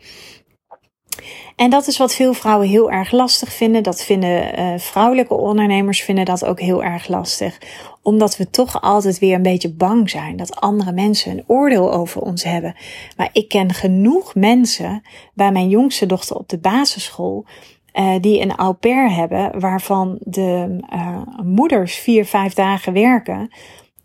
En 1.56 1.70
dat 1.70 1.86
is 1.86 1.98
wat 1.98 2.14
veel 2.14 2.32
vrouwen 2.32 2.68
heel 2.68 2.90
erg 2.90 3.12
lastig 3.12 3.52
vinden. 3.52 3.82
Dat 3.82 4.02
vinden 4.02 4.60
uh, 4.60 4.78
vrouwelijke 4.78 5.34
ondernemers 5.34 6.02
vinden 6.02 6.24
dat 6.24 6.44
ook 6.44 6.60
heel 6.60 6.84
erg 6.84 7.08
lastig. 7.08 7.58
Omdat 8.02 8.36
we 8.36 8.50
toch 8.50 8.80
altijd 8.82 9.18
weer 9.18 9.34
een 9.34 9.42
beetje 9.42 9.72
bang 9.72 10.10
zijn 10.10 10.36
dat 10.36 10.60
andere 10.60 10.92
mensen 10.92 11.30
een 11.30 11.44
oordeel 11.46 11.92
over 11.92 12.20
ons 12.20 12.44
hebben. 12.44 12.74
Maar 13.16 13.28
ik 13.32 13.48
ken 13.48 13.74
genoeg 13.74 14.34
mensen 14.34 15.02
bij 15.34 15.52
mijn 15.52 15.68
jongste 15.68 16.06
dochter 16.06 16.36
op 16.36 16.48
de 16.48 16.58
basisschool. 16.58 17.46
Uh, 17.94 18.14
die 18.20 18.40
een 18.40 18.54
au 18.54 18.72
pair 18.72 19.14
hebben, 19.14 19.60
waarvan 19.60 20.16
de 20.20 20.78
uh, 20.94 21.20
moeders 21.42 21.94
vier, 21.96 22.24
vijf 22.24 22.54
dagen 22.54 22.92
werken. 22.92 23.50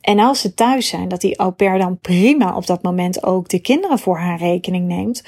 En 0.02 0.20
als 0.20 0.42
ze 0.42 0.54
thuis 0.54 0.88
zijn, 0.88 1.08
dat 1.08 1.22
die 1.22 1.38
au 1.38 1.52
pair 1.52 1.78
dan 1.78 2.00
prima 2.00 2.56
op 2.56 2.66
dat 2.66 2.84
moment 2.84 3.24
ook 3.24 3.50
de 3.50 3.60
kinderen 3.60 4.00
voor 4.00 4.18
haar 4.18 4.38
rekening 4.38 4.88
neemt 4.88 5.24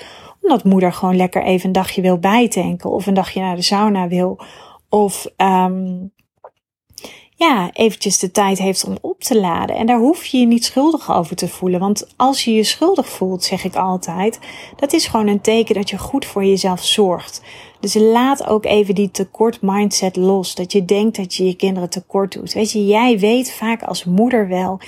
omdat 0.45 0.63
moeder 0.63 0.93
gewoon 0.93 1.15
lekker 1.15 1.43
even 1.43 1.67
een 1.67 1.71
dagje 1.71 2.01
wil 2.01 2.17
bijtanken. 2.17 2.89
Of 2.89 3.05
een 3.05 3.13
dagje 3.13 3.41
naar 3.41 3.55
de 3.55 3.61
sauna 3.61 4.07
wil. 4.07 4.39
Of 4.89 5.27
um, 5.37 6.11
ja, 7.35 7.69
eventjes 7.73 8.19
de 8.19 8.31
tijd 8.31 8.57
heeft 8.57 8.85
om 8.85 8.97
op 9.01 9.21
te 9.21 9.39
laden. 9.39 9.75
En 9.75 9.85
daar 9.85 9.99
hoef 9.99 10.25
je 10.25 10.37
je 10.37 10.45
niet 10.45 10.65
schuldig 10.65 11.11
over 11.13 11.35
te 11.35 11.47
voelen. 11.47 11.79
Want 11.79 12.07
als 12.15 12.43
je 12.43 12.53
je 12.53 12.63
schuldig 12.63 13.09
voelt, 13.09 13.43
zeg 13.43 13.63
ik 13.63 13.75
altijd, 13.75 14.39
dat 14.75 14.93
is 14.93 15.07
gewoon 15.07 15.27
een 15.27 15.41
teken 15.41 15.75
dat 15.75 15.89
je 15.89 15.97
goed 15.97 16.25
voor 16.25 16.45
jezelf 16.45 16.83
zorgt. 16.83 17.41
Dus 17.79 17.93
laat 17.93 18.47
ook 18.47 18.65
even 18.65 18.95
die 18.95 19.11
tekort 19.11 19.61
mindset 19.61 20.15
los. 20.15 20.55
Dat 20.55 20.71
je 20.71 20.85
denkt 20.85 21.17
dat 21.17 21.35
je 21.35 21.45
je 21.45 21.55
kinderen 21.55 21.89
tekort 21.89 22.33
doet. 22.33 22.53
Weet 22.53 22.71
je, 22.71 22.85
jij 22.85 23.19
weet 23.19 23.51
vaak 23.51 23.83
als 23.83 24.05
moeder 24.05 24.47
wel, 24.47 24.79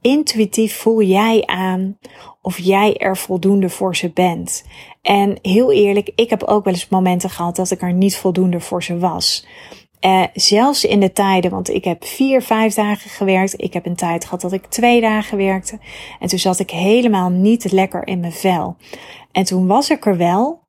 intuïtief 0.00 0.76
voel 0.76 1.02
jij 1.02 1.42
aan 1.46 1.98
of 2.42 2.58
jij 2.58 2.96
er 2.96 3.16
voldoende 3.16 3.68
voor 3.68 3.96
ze 3.96 4.10
bent. 4.10 4.64
En 5.02 5.38
heel 5.42 5.72
eerlijk, 5.72 6.10
ik 6.14 6.30
heb 6.30 6.42
ook 6.42 6.64
wel 6.64 6.72
eens 6.72 6.88
momenten 6.88 7.30
gehad 7.30 7.56
dat 7.56 7.70
ik 7.70 7.82
er 7.82 7.92
niet 7.92 8.16
voldoende 8.16 8.60
voor 8.60 8.82
ze 8.82 8.98
was. 8.98 9.46
Uh, 10.06 10.24
zelfs 10.34 10.84
in 10.84 11.00
de 11.00 11.12
tijden, 11.12 11.50
want 11.50 11.70
ik 11.70 11.84
heb 11.84 12.04
vier, 12.04 12.42
vijf 12.42 12.74
dagen 12.74 13.10
gewerkt. 13.10 13.54
Ik 13.56 13.72
heb 13.72 13.86
een 13.86 13.96
tijd 13.96 14.24
gehad 14.24 14.40
dat 14.40 14.52
ik 14.52 14.66
twee 14.66 15.00
dagen 15.00 15.38
werkte. 15.38 15.78
En 16.20 16.28
toen 16.28 16.38
zat 16.38 16.58
ik 16.58 16.70
helemaal 16.70 17.30
niet 17.30 17.72
lekker 17.72 18.06
in 18.06 18.20
mijn 18.20 18.32
vel. 18.32 18.76
En 19.32 19.44
toen 19.44 19.66
was 19.66 19.90
ik 19.90 20.06
er 20.06 20.16
wel. 20.16 20.61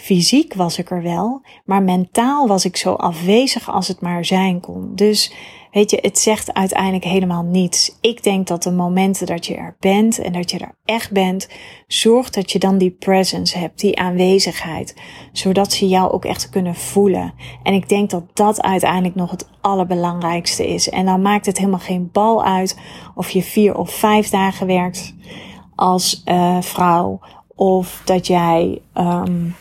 Fysiek 0.00 0.54
was 0.54 0.78
ik 0.78 0.90
er 0.90 1.02
wel. 1.02 1.42
Maar 1.64 1.82
mentaal 1.82 2.46
was 2.48 2.64
ik 2.64 2.76
zo 2.76 2.92
afwezig 2.92 3.70
als 3.70 3.88
het 3.88 4.00
maar 4.00 4.24
zijn 4.24 4.60
kon. 4.60 4.92
Dus 4.94 5.32
Weet 5.72 5.90
je, 5.90 5.98
het 6.00 6.18
zegt 6.18 6.52
uiteindelijk 6.52 7.04
helemaal 7.04 7.42
niets. 7.42 7.98
Ik 8.00 8.22
denk 8.22 8.46
dat 8.46 8.62
de 8.62 8.70
momenten 8.70 9.26
dat 9.26 9.46
je 9.46 9.54
er 9.54 9.76
bent 9.80 10.18
en 10.18 10.32
dat 10.32 10.50
je 10.50 10.58
er 10.58 10.74
echt 10.84 11.12
bent, 11.12 11.48
zorgt 11.86 12.34
dat 12.34 12.52
je 12.52 12.58
dan 12.58 12.78
die 12.78 12.90
presence 12.90 13.58
hebt, 13.58 13.80
die 13.80 13.98
aanwezigheid, 13.98 14.96
zodat 15.32 15.72
ze 15.72 15.88
jou 15.88 16.12
ook 16.12 16.24
echt 16.24 16.48
kunnen 16.48 16.74
voelen. 16.74 17.34
En 17.62 17.74
ik 17.74 17.88
denk 17.88 18.10
dat 18.10 18.24
dat 18.32 18.62
uiteindelijk 18.62 19.14
nog 19.14 19.30
het 19.30 19.48
allerbelangrijkste 19.60 20.68
is. 20.68 20.88
En 20.88 21.06
dan 21.06 21.22
maakt 21.22 21.46
het 21.46 21.58
helemaal 21.58 21.78
geen 21.78 22.08
bal 22.12 22.44
uit 22.44 22.78
of 23.14 23.30
je 23.30 23.42
vier 23.42 23.76
of 23.76 23.90
vijf 23.90 24.28
dagen 24.28 24.66
werkt 24.66 25.14
als 25.74 26.22
uh, 26.24 26.60
vrouw 26.60 27.20
of 27.54 28.02
dat 28.04 28.26
jij 28.26 28.80
um, 28.94 29.54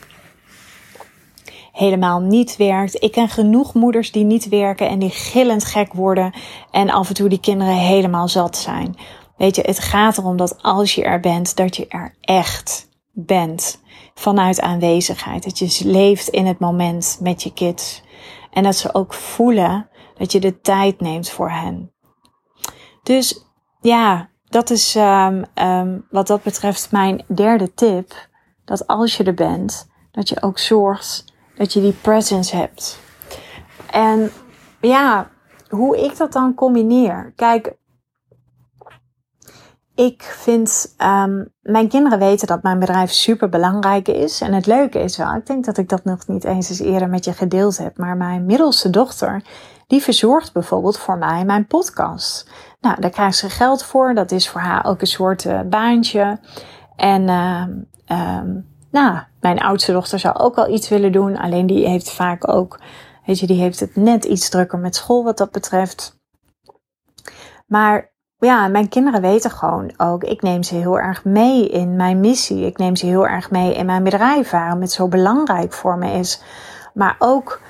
helemaal 1.77 2.19
niet 2.19 2.55
werkt. 2.55 3.03
Ik 3.03 3.11
ken 3.11 3.29
genoeg 3.29 3.73
moeders 3.73 4.11
die 4.11 4.23
niet 4.23 4.49
werken 4.49 4.89
en 4.89 4.99
die 4.99 5.09
gillend 5.09 5.65
gek 5.65 5.93
worden 5.93 6.33
en 6.71 6.89
af 6.89 7.07
en 7.07 7.13
toe 7.13 7.29
die 7.29 7.39
kinderen 7.39 7.75
helemaal 7.75 8.27
zat 8.27 8.57
zijn. 8.57 8.95
Weet 9.37 9.55
je, 9.55 9.61
het 9.61 9.79
gaat 9.79 10.17
erom 10.17 10.37
dat 10.37 10.63
als 10.63 10.95
je 10.95 11.03
er 11.03 11.19
bent, 11.19 11.55
dat 11.55 11.75
je 11.75 11.87
er 11.87 12.15
echt 12.21 12.89
bent. 13.11 13.81
Vanuit 14.13 14.61
aanwezigheid. 14.61 15.43
Dat 15.43 15.57
je 15.57 15.87
leeft 15.87 16.27
in 16.27 16.45
het 16.45 16.59
moment 16.59 17.17
met 17.21 17.43
je 17.43 17.53
kids. 17.53 18.03
En 18.51 18.63
dat 18.63 18.75
ze 18.75 18.93
ook 18.93 19.13
voelen 19.13 19.89
dat 20.17 20.31
je 20.31 20.39
de 20.39 20.59
tijd 20.59 21.01
neemt 21.01 21.29
voor 21.29 21.51
hen. 21.51 21.91
Dus 23.03 23.45
ja, 23.81 24.29
dat 24.45 24.69
is 24.69 24.95
um, 24.95 25.45
um, 25.55 26.05
wat 26.09 26.27
dat 26.27 26.43
betreft 26.43 26.91
mijn 26.91 27.23
derde 27.27 27.73
tip. 27.73 28.29
Dat 28.65 28.87
als 28.87 29.17
je 29.17 29.23
er 29.23 29.33
bent, 29.33 29.89
dat 30.11 30.29
je 30.29 30.41
ook 30.41 30.59
zorgt 30.59 31.35
dat 31.57 31.73
je 31.73 31.81
die 31.81 31.97
presence 32.01 32.55
hebt. 32.55 32.99
En 33.91 34.31
ja, 34.81 35.29
hoe 35.69 36.03
ik 36.03 36.17
dat 36.17 36.31
dan 36.31 36.53
combineer. 36.53 37.33
Kijk, 37.35 37.75
ik 39.95 40.23
vind, 40.23 40.95
um, 40.97 41.53
mijn 41.61 41.87
kinderen 41.87 42.19
weten 42.19 42.47
dat 42.47 42.63
mijn 42.63 42.79
bedrijf 42.79 43.11
super 43.11 43.49
belangrijk 43.49 44.07
is. 44.07 44.41
En 44.41 44.53
het 44.53 44.65
leuke 44.65 44.99
is 44.99 45.17
wel, 45.17 45.35
ik 45.35 45.45
denk 45.45 45.65
dat 45.65 45.77
ik 45.77 45.89
dat 45.89 46.03
nog 46.03 46.27
niet 46.27 46.43
eens 46.43 46.69
eens 46.69 46.79
eerder 46.79 47.09
met 47.09 47.25
je 47.25 47.33
gedeeld 47.33 47.77
heb. 47.77 47.97
Maar 47.97 48.17
mijn 48.17 48.45
middelste 48.45 48.89
dochter, 48.89 49.43
die 49.87 50.01
verzorgt 50.01 50.53
bijvoorbeeld 50.53 50.97
voor 50.97 51.17
mij 51.17 51.45
mijn 51.45 51.67
podcast. 51.67 52.49
Nou, 52.79 53.01
daar 53.01 53.09
krijgt 53.09 53.37
ze 53.37 53.49
geld 53.49 53.83
voor. 53.83 54.13
Dat 54.13 54.31
is 54.31 54.49
voor 54.49 54.61
haar 54.61 54.85
ook 54.85 55.01
een 55.01 55.07
soort 55.07 55.45
uh, 55.45 55.59
baantje. 55.61 56.39
En 56.95 57.21
uh, 57.21 58.41
nou, 58.91 59.19
mijn 59.41 59.59
oudste 59.59 59.91
dochter 59.91 60.19
zou 60.19 60.35
ook 60.35 60.55
wel 60.55 60.73
iets 60.73 60.89
willen 60.89 61.11
doen. 61.11 61.37
Alleen 61.37 61.67
die 61.67 61.87
heeft 61.87 62.11
vaak 62.11 62.47
ook, 62.47 62.79
weet 63.25 63.39
je, 63.39 63.47
die 63.47 63.61
heeft 63.61 63.79
het 63.79 63.95
net 63.95 64.25
iets 64.25 64.49
drukker 64.49 64.79
met 64.79 64.95
school 64.95 65.23
wat 65.23 65.37
dat 65.37 65.51
betreft. 65.51 66.19
Maar 67.67 68.11
ja, 68.37 68.67
mijn 68.67 68.89
kinderen 68.89 69.21
weten 69.21 69.51
gewoon 69.51 69.93
ook, 69.97 70.23
ik 70.23 70.41
neem 70.41 70.63
ze 70.63 70.75
heel 70.75 70.99
erg 70.99 71.25
mee 71.25 71.69
in 71.69 71.95
mijn 71.95 72.19
missie. 72.19 72.65
Ik 72.65 72.77
neem 72.77 72.95
ze 72.95 73.05
heel 73.05 73.27
erg 73.27 73.51
mee 73.51 73.73
in 73.73 73.85
mijn 73.85 74.03
bedrijf, 74.03 74.49
waarom 74.49 74.81
het 74.81 74.91
zo 74.91 75.07
belangrijk 75.07 75.73
voor 75.73 75.97
me 75.97 76.11
is. 76.11 76.41
Maar 76.93 77.15
ook 77.19 77.61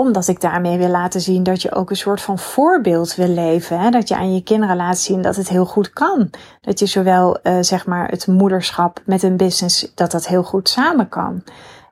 omdat 0.00 0.28
ik 0.28 0.40
daarmee 0.40 0.78
wil 0.78 0.88
laten 0.88 1.20
zien 1.20 1.42
dat 1.42 1.62
je 1.62 1.74
ook 1.74 1.90
een 1.90 1.96
soort 1.96 2.20
van 2.20 2.38
voorbeeld 2.38 3.14
wil 3.14 3.28
leven. 3.28 3.80
Hè? 3.80 3.90
Dat 3.90 4.08
je 4.08 4.16
aan 4.16 4.34
je 4.34 4.42
kinderen 4.42 4.76
laat 4.76 4.98
zien 4.98 5.22
dat 5.22 5.36
het 5.36 5.48
heel 5.48 5.66
goed 5.66 5.90
kan. 5.90 6.30
Dat 6.60 6.78
je 6.78 6.86
zowel 6.86 7.38
uh, 7.42 7.56
zeg 7.60 7.86
maar 7.86 8.08
het 8.08 8.26
moederschap 8.26 9.02
met 9.04 9.22
een 9.22 9.36
business, 9.36 9.92
dat 9.94 10.10
dat 10.10 10.26
heel 10.26 10.42
goed 10.42 10.68
samen 10.68 11.08
kan. 11.08 11.42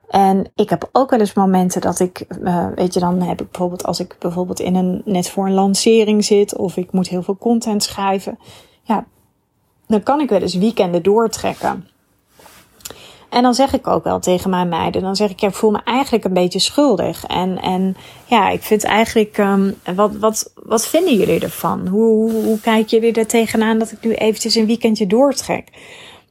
En 0.09 0.51
ik 0.55 0.69
heb 0.69 0.89
ook 0.91 1.09
wel 1.09 1.19
eens 1.19 1.33
momenten 1.33 1.81
dat 1.81 1.99
ik, 1.99 2.25
uh, 2.43 2.67
weet 2.75 2.93
je, 2.93 2.99
dan 2.99 3.21
heb 3.21 3.41
ik 3.41 3.51
bijvoorbeeld 3.51 3.85
als 3.85 3.99
ik 3.99 4.15
bijvoorbeeld 4.19 4.59
in 4.59 4.75
een 4.75 5.01
net 5.05 5.29
voor 5.29 5.45
een 5.45 5.53
lancering 5.53 6.25
zit 6.25 6.55
of 6.55 6.77
ik 6.77 6.91
moet 6.91 7.07
heel 7.07 7.23
veel 7.23 7.37
content 7.37 7.83
schrijven. 7.83 8.39
Ja, 8.81 9.05
dan 9.87 10.03
kan 10.03 10.19
ik 10.19 10.29
wel 10.29 10.41
eens 10.41 10.55
weekenden 10.55 11.03
doortrekken. 11.03 11.87
En 13.29 13.43
dan 13.43 13.53
zeg 13.53 13.73
ik 13.73 13.87
ook 13.87 14.03
wel 14.03 14.19
tegen 14.19 14.49
mijn 14.49 14.69
meiden, 14.69 15.01
dan 15.01 15.15
zeg 15.15 15.29
ik, 15.29 15.39
ja, 15.39 15.47
ik 15.47 15.53
voel 15.53 15.71
me 15.71 15.81
eigenlijk 15.83 16.23
een 16.25 16.33
beetje 16.33 16.59
schuldig. 16.59 17.25
En, 17.25 17.61
en 17.61 17.95
ja, 18.25 18.49
ik 18.49 18.63
vind 18.63 18.83
eigenlijk, 18.83 19.37
um, 19.37 19.75
wat, 19.95 20.15
wat, 20.15 20.53
wat 20.55 20.87
vinden 20.87 21.15
jullie 21.15 21.39
ervan? 21.39 21.87
Hoe, 21.87 22.31
hoe, 22.31 22.43
hoe 22.43 22.59
kijken 22.59 22.99
jullie 22.99 23.13
er 23.13 23.27
tegenaan 23.27 23.79
dat 23.79 23.91
ik 23.91 24.03
nu 24.03 24.13
eventjes 24.13 24.55
een 24.55 24.65
weekendje 24.65 25.07
doortrek? 25.07 25.67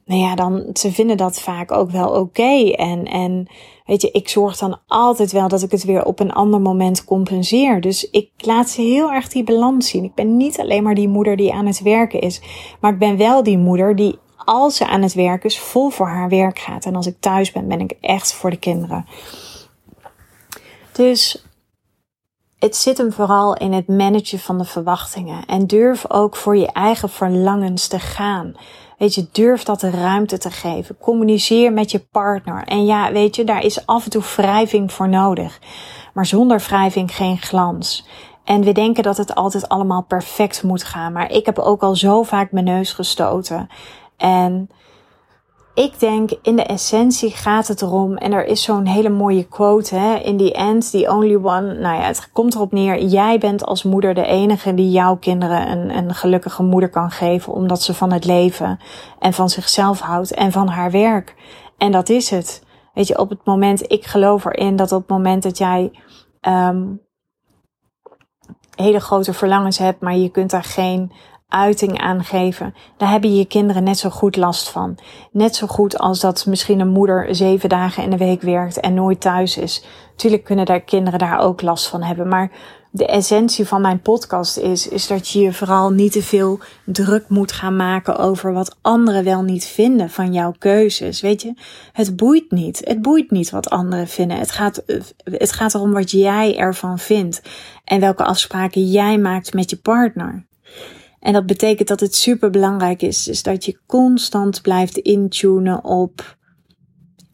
Nou 0.05 0.21
ja, 0.21 0.35
dan, 0.35 0.65
ze 0.73 0.91
vinden 0.91 1.17
dat 1.17 1.41
vaak 1.41 1.71
ook 1.71 1.91
wel 1.91 2.09
oké. 2.09 2.71
En, 2.71 3.05
en 3.05 3.47
weet 3.85 4.01
je, 4.01 4.11
ik 4.11 4.29
zorg 4.29 4.57
dan 4.57 4.79
altijd 4.87 5.31
wel 5.31 5.47
dat 5.47 5.61
ik 5.61 5.71
het 5.71 5.83
weer 5.83 6.05
op 6.05 6.19
een 6.19 6.33
ander 6.33 6.61
moment 6.61 7.05
compenseer. 7.05 7.81
Dus 7.81 8.09
ik 8.09 8.29
laat 8.37 8.69
ze 8.69 8.81
heel 8.81 9.11
erg 9.11 9.27
die 9.27 9.43
balans 9.43 9.89
zien. 9.89 10.03
Ik 10.03 10.15
ben 10.15 10.37
niet 10.37 10.59
alleen 10.59 10.83
maar 10.83 10.95
die 10.95 11.07
moeder 11.07 11.35
die 11.35 11.53
aan 11.53 11.65
het 11.65 11.81
werken 11.81 12.21
is, 12.21 12.41
maar 12.79 12.93
ik 12.93 12.99
ben 12.99 13.17
wel 13.17 13.43
die 13.43 13.57
moeder 13.57 13.95
die 13.95 14.17
als 14.49 14.75
ze 14.75 14.87
aan 14.87 15.01
het 15.01 15.13
werk 15.13 15.43
is, 15.43 15.59
vol 15.59 15.89
voor 15.89 16.07
haar 16.07 16.29
werk 16.29 16.59
gaat. 16.59 16.85
En 16.85 16.95
als 16.95 17.07
ik 17.07 17.15
thuis 17.19 17.51
ben, 17.51 17.67
ben 17.67 17.79
ik 17.79 17.93
echt 18.01 18.33
voor 18.33 18.49
de 18.49 18.57
kinderen. 18.57 19.05
Dus 20.91 21.45
het 22.59 22.75
zit 22.75 22.97
hem 22.97 23.11
vooral 23.11 23.55
in 23.55 23.73
het 23.73 23.87
managen 23.87 24.39
van 24.39 24.57
de 24.57 24.63
verwachtingen. 24.63 25.45
En 25.45 25.67
durf 25.67 26.11
ook 26.11 26.35
voor 26.35 26.57
je 26.57 26.71
eigen 26.71 27.09
verlangens 27.09 27.87
te 27.87 27.99
gaan. 27.99 28.55
Weet 28.97 29.15
je, 29.15 29.27
durf 29.31 29.63
dat 29.63 29.79
de 29.79 29.89
ruimte 29.89 30.37
te 30.37 30.51
geven. 30.51 30.97
Communiceer 30.97 31.73
met 31.73 31.91
je 31.91 31.99
partner. 31.99 32.63
En 32.63 32.85
ja, 32.85 33.11
weet 33.11 33.35
je, 33.35 33.43
daar 33.43 33.63
is 33.63 33.85
af 33.85 34.03
en 34.03 34.09
toe 34.09 34.23
wrijving 34.35 34.91
voor 34.91 35.09
nodig. 35.09 35.59
Maar 36.13 36.25
zonder 36.25 36.59
wrijving 36.59 37.15
geen 37.15 37.37
glans. 37.37 38.07
En 38.43 38.61
we 38.61 38.71
denken 38.71 39.03
dat 39.03 39.17
het 39.17 39.35
altijd 39.35 39.69
allemaal 39.69 40.03
perfect 40.03 40.63
moet 40.63 40.83
gaan. 40.83 41.13
Maar 41.13 41.31
ik 41.31 41.45
heb 41.45 41.59
ook 41.59 41.81
al 41.81 41.95
zo 41.95 42.23
vaak 42.23 42.51
mijn 42.51 42.65
neus 42.65 42.93
gestoten. 42.93 43.69
En 44.19 44.69
ik 45.73 45.99
denk 45.99 46.31
in 46.41 46.55
de 46.55 46.63
essentie 46.63 47.31
gaat 47.31 47.67
het 47.67 47.81
erom, 47.81 48.17
en 48.17 48.31
er 48.31 48.45
is 48.45 48.63
zo'n 48.63 48.85
hele 48.85 49.09
mooie 49.09 49.43
quote, 49.43 49.95
hè, 49.95 50.15
in 50.15 50.37
the 50.37 50.53
end, 50.53 50.91
the 50.91 51.09
only 51.09 51.35
one. 51.35 51.73
Nou 51.73 51.95
ja, 51.95 52.01
het 52.01 52.29
komt 52.31 52.55
erop 52.55 52.71
neer, 52.71 53.03
jij 53.03 53.37
bent 53.37 53.65
als 53.65 53.83
moeder 53.83 54.13
de 54.13 54.25
enige 54.25 54.73
die 54.73 54.91
jouw 54.91 55.17
kinderen 55.17 55.71
een, 55.71 55.97
een 55.97 56.13
gelukkige 56.13 56.63
moeder 56.63 56.89
kan 56.89 57.11
geven, 57.11 57.53
omdat 57.53 57.81
ze 57.81 57.93
van 57.93 58.11
het 58.11 58.25
leven 58.25 58.79
en 59.19 59.33
van 59.33 59.49
zichzelf 59.49 59.99
houdt 59.99 60.33
en 60.33 60.51
van 60.51 60.67
haar 60.67 60.91
werk. 60.91 61.35
En 61.77 61.91
dat 61.91 62.09
is 62.09 62.29
het. 62.29 62.63
Weet 62.93 63.07
je, 63.07 63.19
op 63.19 63.29
het 63.29 63.45
moment, 63.45 63.91
ik 63.91 64.05
geloof 64.05 64.45
erin 64.45 64.75
dat 64.75 64.91
op 64.91 64.99
het 64.99 65.09
moment 65.09 65.43
dat 65.43 65.57
jij 65.57 65.91
um, 66.41 67.01
hele 68.75 68.99
grote 68.99 69.33
verlangens 69.33 69.77
hebt, 69.77 70.01
maar 70.01 70.15
je 70.15 70.29
kunt 70.29 70.49
daar 70.49 70.63
geen 70.63 71.11
uiting 71.49 71.99
aangeven, 71.99 72.75
daar 72.97 73.09
hebben 73.09 73.35
je 73.35 73.45
kinderen 73.45 73.83
net 73.83 73.97
zo 73.97 74.09
goed 74.09 74.35
last 74.35 74.69
van. 74.69 74.97
Net 75.31 75.55
zo 75.55 75.67
goed 75.67 75.97
als 75.97 76.19
dat 76.19 76.45
misschien 76.45 76.79
een 76.79 76.91
moeder 76.91 77.35
zeven 77.35 77.69
dagen 77.69 78.03
in 78.03 78.09
de 78.09 78.17
week 78.17 78.41
werkt 78.41 78.79
en 78.79 78.93
nooit 78.93 79.21
thuis 79.21 79.57
is. 79.57 79.85
Tuurlijk 80.15 80.43
kunnen 80.43 80.65
daar 80.65 80.81
kinderen 80.81 81.19
daar 81.19 81.39
ook 81.39 81.61
last 81.61 81.87
van 81.87 82.01
hebben, 82.01 82.27
maar 82.27 82.51
de 82.91 83.05
essentie 83.05 83.65
van 83.65 83.81
mijn 83.81 84.01
podcast 84.01 84.57
is, 84.57 84.87
is 84.87 85.07
dat 85.07 85.29
je 85.29 85.39
je 85.39 85.53
vooral 85.53 85.89
niet 85.89 86.11
te 86.11 86.23
veel 86.23 86.59
druk 86.85 87.29
moet 87.29 87.51
gaan 87.51 87.75
maken 87.75 88.17
over 88.17 88.53
wat 88.53 88.77
anderen 88.81 89.23
wel 89.23 89.41
niet 89.41 89.65
vinden 89.65 90.09
van 90.09 90.33
jouw 90.33 90.53
keuzes. 90.57 91.21
Weet 91.21 91.41
je, 91.41 91.53
het 91.91 92.15
boeit 92.15 92.51
niet. 92.51 92.81
Het 92.83 93.01
boeit 93.01 93.31
niet 93.31 93.49
wat 93.49 93.69
anderen 93.69 94.07
vinden. 94.07 94.37
Het 94.37 94.51
gaat, 94.51 94.83
het 95.23 95.51
gaat 95.51 95.73
erom 95.73 95.91
wat 95.91 96.11
jij 96.11 96.57
ervan 96.57 96.99
vindt 96.99 97.41
en 97.83 97.99
welke 97.99 98.23
afspraken 98.23 98.89
jij 98.91 99.17
maakt 99.17 99.53
met 99.53 99.69
je 99.69 99.77
partner. 99.77 100.47
En 101.19 101.33
dat 101.33 101.45
betekent 101.45 101.87
dat 101.87 101.99
het 101.99 102.15
super 102.15 102.49
belangrijk 102.49 103.01
is, 103.01 103.27
is 103.27 103.43
dat 103.43 103.65
je 103.65 103.79
constant 103.85 104.61
blijft 104.61 104.97
intunen 104.97 105.83
op 105.83 106.37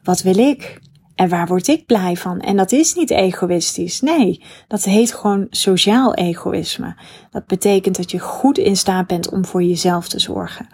wat 0.06 0.21
wil 0.21 0.38
ik? 0.38 0.80
En 1.15 1.30
waar 1.30 1.48
word 1.48 1.67
ik 1.67 1.86
blij 1.86 2.15
van? 2.15 2.39
En 2.39 2.58
dat 2.58 2.71
is 2.71 2.93
niet 2.93 3.10
egoïstisch. 3.10 4.02
Nee, 4.02 4.43
dat 4.67 4.84
heet 4.84 5.13
gewoon 5.13 5.48
sociaal 5.50 6.13
egoïsme. 6.13 6.95
Dat 7.30 7.45
betekent 7.45 7.95
dat 7.95 8.12
je 8.12 8.19
goed 8.19 8.58
in 8.58 8.78
staat 8.78 9.08
bent 9.08 9.30
om 9.30 9.45
voor 9.45 9.63
jezelf 9.63 10.08
te 10.08 10.19
zorgen. 10.19 10.67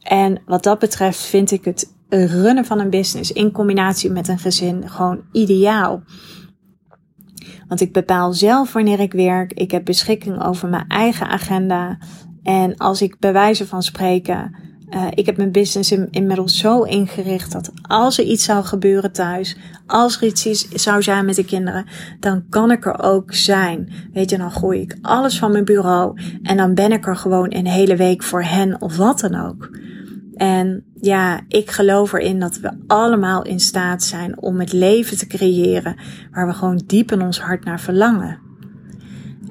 En 0.00 0.42
wat 0.46 0.62
dat 0.62 0.78
betreft 0.78 1.20
vind 1.20 1.50
ik 1.50 1.64
het 1.64 1.94
runnen 2.08 2.64
van 2.64 2.78
een 2.78 2.90
business 2.90 3.32
in 3.32 3.52
combinatie 3.52 4.10
met 4.10 4.28
een 4.28 4.38
gezin 4.38 4.88
gewoon 4.88 5.22
ideaal. 5.32 6.02
Want 7.68 7.80
ik 7.80 7.92
bepaal 7.92 8.32
zelf 8.32 8.72
wanneer 8.72 9.00
ik 9.00 9.12
werk. 9.12 9.52
Ik 9.52 9.70
heb 9.70 9.84
beschikking 9.84 10.44
over 10.44 10.68
mijn 10.68 10.88
eigen 10.88 11.26
agenda. 11.26 11.98
En 12.42 12.76
als 12.76 13.02
ik 13.02 13.18
bij 13.18 13.32
wijze 13.32 13.66
van 13.66 13.82
spreken, 13.82 14.54
uh, 14.90 15.06
ik 15.14 15.26
heb 15.26 15.36
mijn 15.36 15.52
business 15.52 15.92
in, 15.92 16.08
inmiddels 16.10 16.58
zo 16.58 16.82
ingericht 16.82 17.52
dat 17.52 17.70
als 17.82 18.18
er 18.18 18.24
iets 18.24 18.44
zou 18.44 18.64
gebeuren 18.64 19.12
thuis, 19.12 19.56
als 19.86 20.16
er 20.16 20.26
iets 20.26 20.46
is, 20.46 20.68
zou 20.68 21.02
zijn 21.02 21.24
met 21.24 21.34
de 21.34 21.44
kinderen, 21.44 21.86
dan 22.20 22.44
kan 22.48 22.70
ik 22.70 22.86
er 22.86 23.02
ook 23.02 23.34
zijn. 23.34 23.92
Weet 24.12 24.30
je, 24.30 24.38
dan 24.38 24.52
gooi 24.52 24.80
ik 24.80 24.98
alles 25.02 25.38
van 25.38 25.52
mijn 25.52 25.64
bureau 25.64 26.20
en 26.42 26.56
dan 26.56 26.74
ben 26.74 26.92
ik 26.92 27.06
er 27.06 27.16
gewoon 27.16 27.54
een 27.54 27.66
hele 27.66 27.96
week 27.96 28.22
voor 28.22 28.42
hen 28.42 28.80
of 28.80 28.96
wat 28.96 29.20
dan 29.20 29.34
ook. 29.34 29.78
En 30.34 30.84
ja, 31.00 31.40
ik 31.48 31.70
geloof 31.70 32.12
erin 32.12 32.38
dat 32.38 32.58
we 32.58 32.70
allemaal 32.86 33.42
in 33.42 33.60
staat 33.60 34.02
zijn 34.02 34.42
om 34.42 34.60
het 34.60 34.72
leven 34.72 35.18
te 35.18 35.26
creëren 35.26 35.96
waar 36.30 36.46
we 36.46 36.52
gewoon 36.52 36.82
diep 36.86 37.12
in 37.12 37.22
ons 37.22 37.40
hart 37.40 37.64
naar 37.64 37.80
verlangen. 37.80 38.49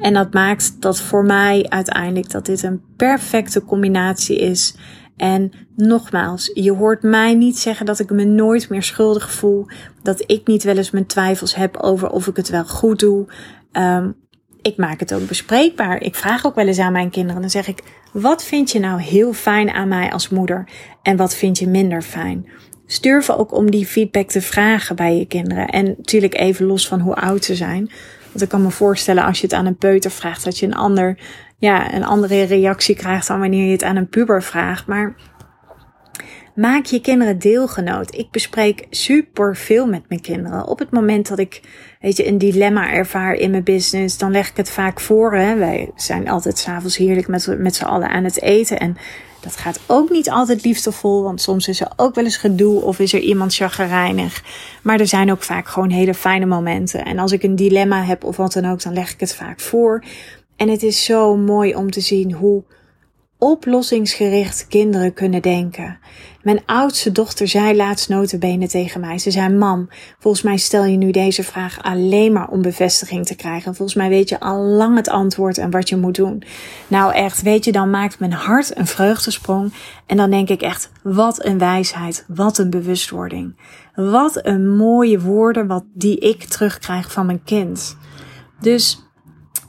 En 0.02 0.14
dat 0.14 0.34
maakt 0.34 0.82
dat 0.82 1.02
voor 1.02 1.26
mij 1.26 1.66
uiteindelijk 1.70 2.32
dat 2.32 2.46
dit 2.46 2.64
een 2.64 2.82
perfecte 2.96 3.64
combinatie 3.64 4.38
is. 4.38 4.76
En 5.18 5.52
nogmaals, 5.76 6.52
je 6.54 6.72
hoort 6.72 7.02
mij 7.04 7.34
niet 7.34 7.60
zeggen 7.60 7.86
dat 7.86 8.00
ik 8.00 8.10
me 8.10 8.24
nooit 8.24 8.70
meer 8.70 8.84
schuldig 8.84 9.32
voel. 9.32 9.66
Dat 10.04 10.24
ik 10.26 10.48
niet 10.48 10.64
wel 10.64 10.78
eens 10.78 10.92
mijn 10.92 11.06
twijfels 11.06 11.56
heb 11.56 11.78
over 11.78 12.10
of 12.10 12.28
ik 12.28 12.36
het 12.36 12.50
wel 12.50 12.66
goed 12.66 13.00
doe. 13.00 13.28
Um, 13.72 14.16
ik 14.62 14.78
maak 14.78 15.00
het 15.00 15.14
ook 15.14 15.28
bespreekbaar. 15.28 16.02
Ik 16.02 16.16
vraag 16.16 16.46
ook 16.46 16.56
wel 16.56 16.68
eens 16.68 16.80
aan 16.80 16.92
mijn 16.92 17.10
kinderen. 17.10 17.42
Dan 17.42 17.50
zeg 17.50 17.68
ik, 17.68 17.84
wat 18.14 18.44
vind 18.44 18.72
je 18.72 18.80
nou 18.80 19.02
heel 19.02 19.34
fijn 19.34 19.70
aan 19.70 19.88
mij 19.88 20.12
als 20.12 20.30
moeder? 20.30 20.70
En 21.02 21.18
wat 21.18 21.36
vind 21.36 21.58
je 21.58 21.68
minder 21.68 22.02
fijn? 22.02 22.50
Sturven 22.86 23.38
ook 23.38 23.54
om 23.54 23.72
die 23.72 23.86
feedback 23.86 24.30
te 24.30 24.42
vragen 24.42 24.96
bij 24.96 25.18
je 25.18 25.26
kinderen. 25.26 25.68
En 25.68 25.86
natuurlijk 25.86 26.36
even 26.36 26.66
los 26.66 26.88
van 26.88 27.00
hoe 27.00 27.16
oud 27.16 27.44
ze 27.44 27.56
zijn. 27.56 27.92
Want 28.32 28.42
ik 28.42 28.50
kan 28.50 28.62
me 28.62 28.72
voorstellen 28.72 29.24
als 29.24 29.40
je 29.40 29.48
het 29.48 29.56
aan 29.56 29.66
een 29.66 29.78
peuter 29.78 30.12
vraagt, 30.12 30.44
dat 30.44 30.58
je 30.58 30.66
een 30.66 30.76
ander, 30.76 31.20
ja, 31.58 31.94
een 31.94 32.06
andere 32.06 32.44
reactie 32.44 32.96
krijgt 32.96 33.28
dan 33.28 33.40
wanneer 33.40 33.66
je 33.66 33.72
het 33.72 33.84
aan 33.84 33.96
een 33.96 34.10
puber 34.10 34.44
vraagt. 34.44 34.88
Maar 34.88 35.16
maak 36.56 36.86
je 36.86 37.02
kinderen 37.02 37.40
deelgenoot. 37.40 38.16
Ik 38.16 38.32
bespreek 38.32 38.86
super 38.90 39.56
veel 39.56 39.88
met 39.88 40.04
mijn 40.08 40.22
kinderen. 40.22 40.68
Op 40.68 40.80
het 40.80 40.92
moment 40.92 41.28
dat 41.28 41.40
ik, 41.40 41.62
weet 42.00 42.18
je, 42.18 42.28
een 42.28 42.38
dilemma 42.38 42.92
ervaar 42.92 43.34
in 43.34 43.52
mijn 43.52 43.64
business, 43.64 44.18
dan 44.18 44.32
leg 44.32 44.50
ik 44.50 44.58
het 44.58 44.70
vaak 44.70 45.00
voor. 45.00 45.36
Hè. 45.36 45.56
Wij 45.56 45.92
zijn 45.96 46.30
altijd 46.30 46.58
s'avonds 46.58 46.98
heerlijk 46.98 47.28
met, 47.28 47.56
met 47.58 47.76
z'n 47.76 47.86
allen 47.86 48.10
aan 48.10 48.24
het 48.24 48.42
eten. 48.42 48.80
En 48.80 48.98
dat 49.40 49.56
gaat 49.56 49.80
ook 49.86 50.10
niet 50.10 50.30
altijd 50.30 50.64
liefdevol, 50.64 51.24
want 51.24 51.42
soms 51.42 51.68
is 51.68 51.82
er 51.82 51.92
ook 51.96 52.16
wel 52.16 52.24
eens 52.24 52.38
gedoe 52.38 52.82
of 52.82 53.00
is 53.00 53.14
er 53.14 53.20
iemand 53.20 53.56
chagrijnig. 53.56 54.44
Maar 54.82 55.00
er 55.00 55.08
zijn 55.08 55.32
ook 55.32 55.44
vaak 55.44 55.68
gewoon 55.68 55.90
hele 55.90 56.14
fijne 56.14 56.46
momenten. 56.46 57.06
En 57.06 57.20
als 57.20 57.32
ik 57.32 57.44
een 57.44 57.56
dilemma 57.56 58.04
heb 58.04 58.24
of 58.24 58.38
wat 58.38 58.54
dan 58.54 58.66
ook, 58.66 58.82
dan 58.84 58.94
leg 58.94 59.12
ik 59.14 59.20
het 59.20 59.36
vaak 59.36 59.60
voor. 59.60 60.04
En 60.56 60.70
het 60.70 60.84
is 60.84 61.06
zo 61.06 61.36
mooi 61.36 61.76
om 61.76 61.92
te 61.92 62.02
zien 62.02 62.32
hoe 62.34 62.64
oplossingsgericht 63.40 64.68
kinderen 64.68 65.14
kunnen 65.14 65.42
denken. 65.42 66.00
Mijn 66.42 66.62
oudste 66.66 67.12
dochter 67.12 67.48
zei 67.48 67.76
laatst 67.76 68.10
notenbenen 68.10 68.68
tegen 68.68 69.02
mij. 69.02 69.18
Ze 69.18 69.32
zei, 69.32 69.54
mam, 69.54 69.90
volgens 70.20 70.44
mij 70.44 70.58
stel 70.58 70.86
je 70.86 70.98
nu 70.98 71.12
deze 71.12 71.44
vraag 71.44 71.84
alleen 71.84 72.34
maar 72.34 72.48
om 72.48 72.62
bevestiging 72.62 73.26
te 73.26 73.36
krijgen. 73.36 73.76
Volgens 73.76 73.98
mij 73.98 74.10
weet 74.10 74.30
je 74.30 74.40
al 74.40 74.62
lang 74.62 74.96
het 74.96 75.10
antwoord 75.10 75.58
en 75.58 75.72
wat 75.72 75.90
je 75.90 75.98
moet 75.98 76.16
doen. 76.16 76.44
Nou 76.88 77.14
echt, 77.14 77.42
weet 77.42 77.66
je, 77.66 77.72
dan 77.72 77.90
maakt 77.90 78.20
mijn 78.20 78.34
hart 78.34 78.78
een 78.78 78.88
vreugdesprong. 78.88 79.74
En 80.06 80.18
dan 80.18 80.30
denk 80.30 80.50
ik 80.50 80.62
echt, 80.62 80.92
wat 81.04 81.46
een 81.46 81.58
wijsheid, 81.58 82.26
wat 82.28 82.58
een 82.58 82.70
bewustwording. 82.70 83.56
Wat 83.96 84.46
een 84.46 84.76
mooie 84.76 85.20
woorden 85.20 85.68
wat 85.68 85.84
die 85.94 86.20
ik 86.20 86.44
terugkrijg 86.44 87.12
van 87.12 87.26
mijn 87.26 87.44
kind. 87.44 87.98
Dus 88.60 89.09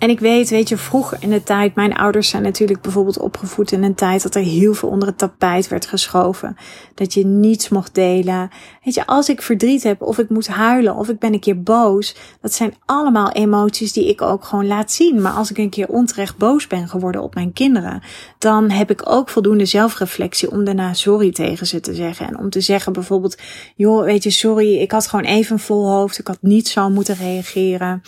en 0.01 0.11
ik 0.11 0.21
weet, 0.21 0.51
weet 0.51 0.69
je, 0.69 0.77
vroeger 0.77 1.19
in 1.21 1.31
de 1.31 1.43
tijd, 1.43 1.75
mijn 1.75 1.95
ouders 1.95 2.29
zijn 2.29 2.43
natuurlijk 2.43 2.81
bijvoorbeeld 2.81 3.19
opgevoed 3.19 3.73
in 3.73 3.83
een 3.83 3.95
tijd 3.95 4.23
dat 4.23 4.35
er 4.35 4.43
heel 4.43 4.75
veel 4.75 4.89
onder 4.89 5.09
het 5.09 5.19
tapijt 5.19 5.69
werd 5.69 5.87
geschoven. 5.87 6.57
Dat 6.95 7.15
je 7.15 7.27
niets 7.27 7.69
mocht 7.69 7.95
delen. 7.95 8.51
Weet 8.85 8.95
je, 8.95 9.07
als 9.07 9.29
ik 9.29 9.43
verdriet 9.43 9.83
heb, 9.83 10.03
of 10.03 10.19
ik 10.19 10.29
moet 10.29 10.49
huilen, 10.49 10.97
of 10.97 11.09
ik 11.09 11.19
ben 11.19 11.33
een 11.33 11.41
keer 11.41 11.63
boos, 11.63 12.17
dat 12.41 12.53
zijn 12.53 12.75
allemaal 12.87 13.31
emoties 13.33 13.93
die 13.93 14.09
ik 14.09 14.23
ook 14.23 14.45
gewoon 14.45 14.67
laat 14.67 14.93
zien. 14.93 15.21
Maar 15.21 15.33
als 15.33 15.51
ik 15.51 15.59
een 15.59 15.71
keer 15.71 15.89
onterecht 15.89 16.37
boos 16.37 16.67
ben 16.67 16.89
geworden 16.89 17.23
op 17.23 17.35
mijn 17.35 17.53
kinderen, 17.53 18.03
dan 18.39 18.71
heb 18.71 18.91
ik 18.91 19.03
ook 19.05 19.29
voldoende 19.29 19.67
zelfreflectie 19.67 20.51
om 20.51 20.65
daarna 20.65 20.95
sorry 20.95 21.33
tegen 21.33 21.67
ze 21.67 21.81
te 21.81 21.95
zeggen. 21.95 22.27
En 22.27 22.39
om 22.39 22.51
te 22.51 22.61
zeggen 22.61 22.93
bijvoorbeeld, 22.93 23.39
joh, 23.77 24.05
weet 24.05 24.23
je, 24.23 24.31
sorry, 24.31 24.77
ik 24.77 24.91
had 24.91 25.07
gewoon 25.07 25.25
even 25.25 25.53
een 25.53 25.59
vol 25.59 25.91
hoofd, 25.91 26.19
ik 26.19 26.27
had 26.27 26.39
niet 26.41 26.69
zo 26.69 26.91
moeten 26.91 27.15
reageren. 27.15 28.03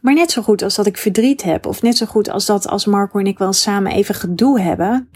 Maar 0.00 0.14
net 0.14 0.30
zo 0.30 0.42
goed 0.42 0.62
als 0.62 0.74
dat 0.74 0.86
ik 0.86 0.96
verdriet 0.96 1.42
heb, 1.42 1.66
of 1.66 1.82
net 1.82 1.96
zo 1.96 2.06
goed 2.06 2.30
als 2.30 2.46
dat 2.46 2.68
als 2.68 2.86
Marco 2.86 3.18
en 3.18 3.26
ik 3.26 3.38
wel 3.38 3.52
samen 3.52 3.92
even 3.92 4.14
gedoe 4.14 4.60
hebben, 4.60 5.08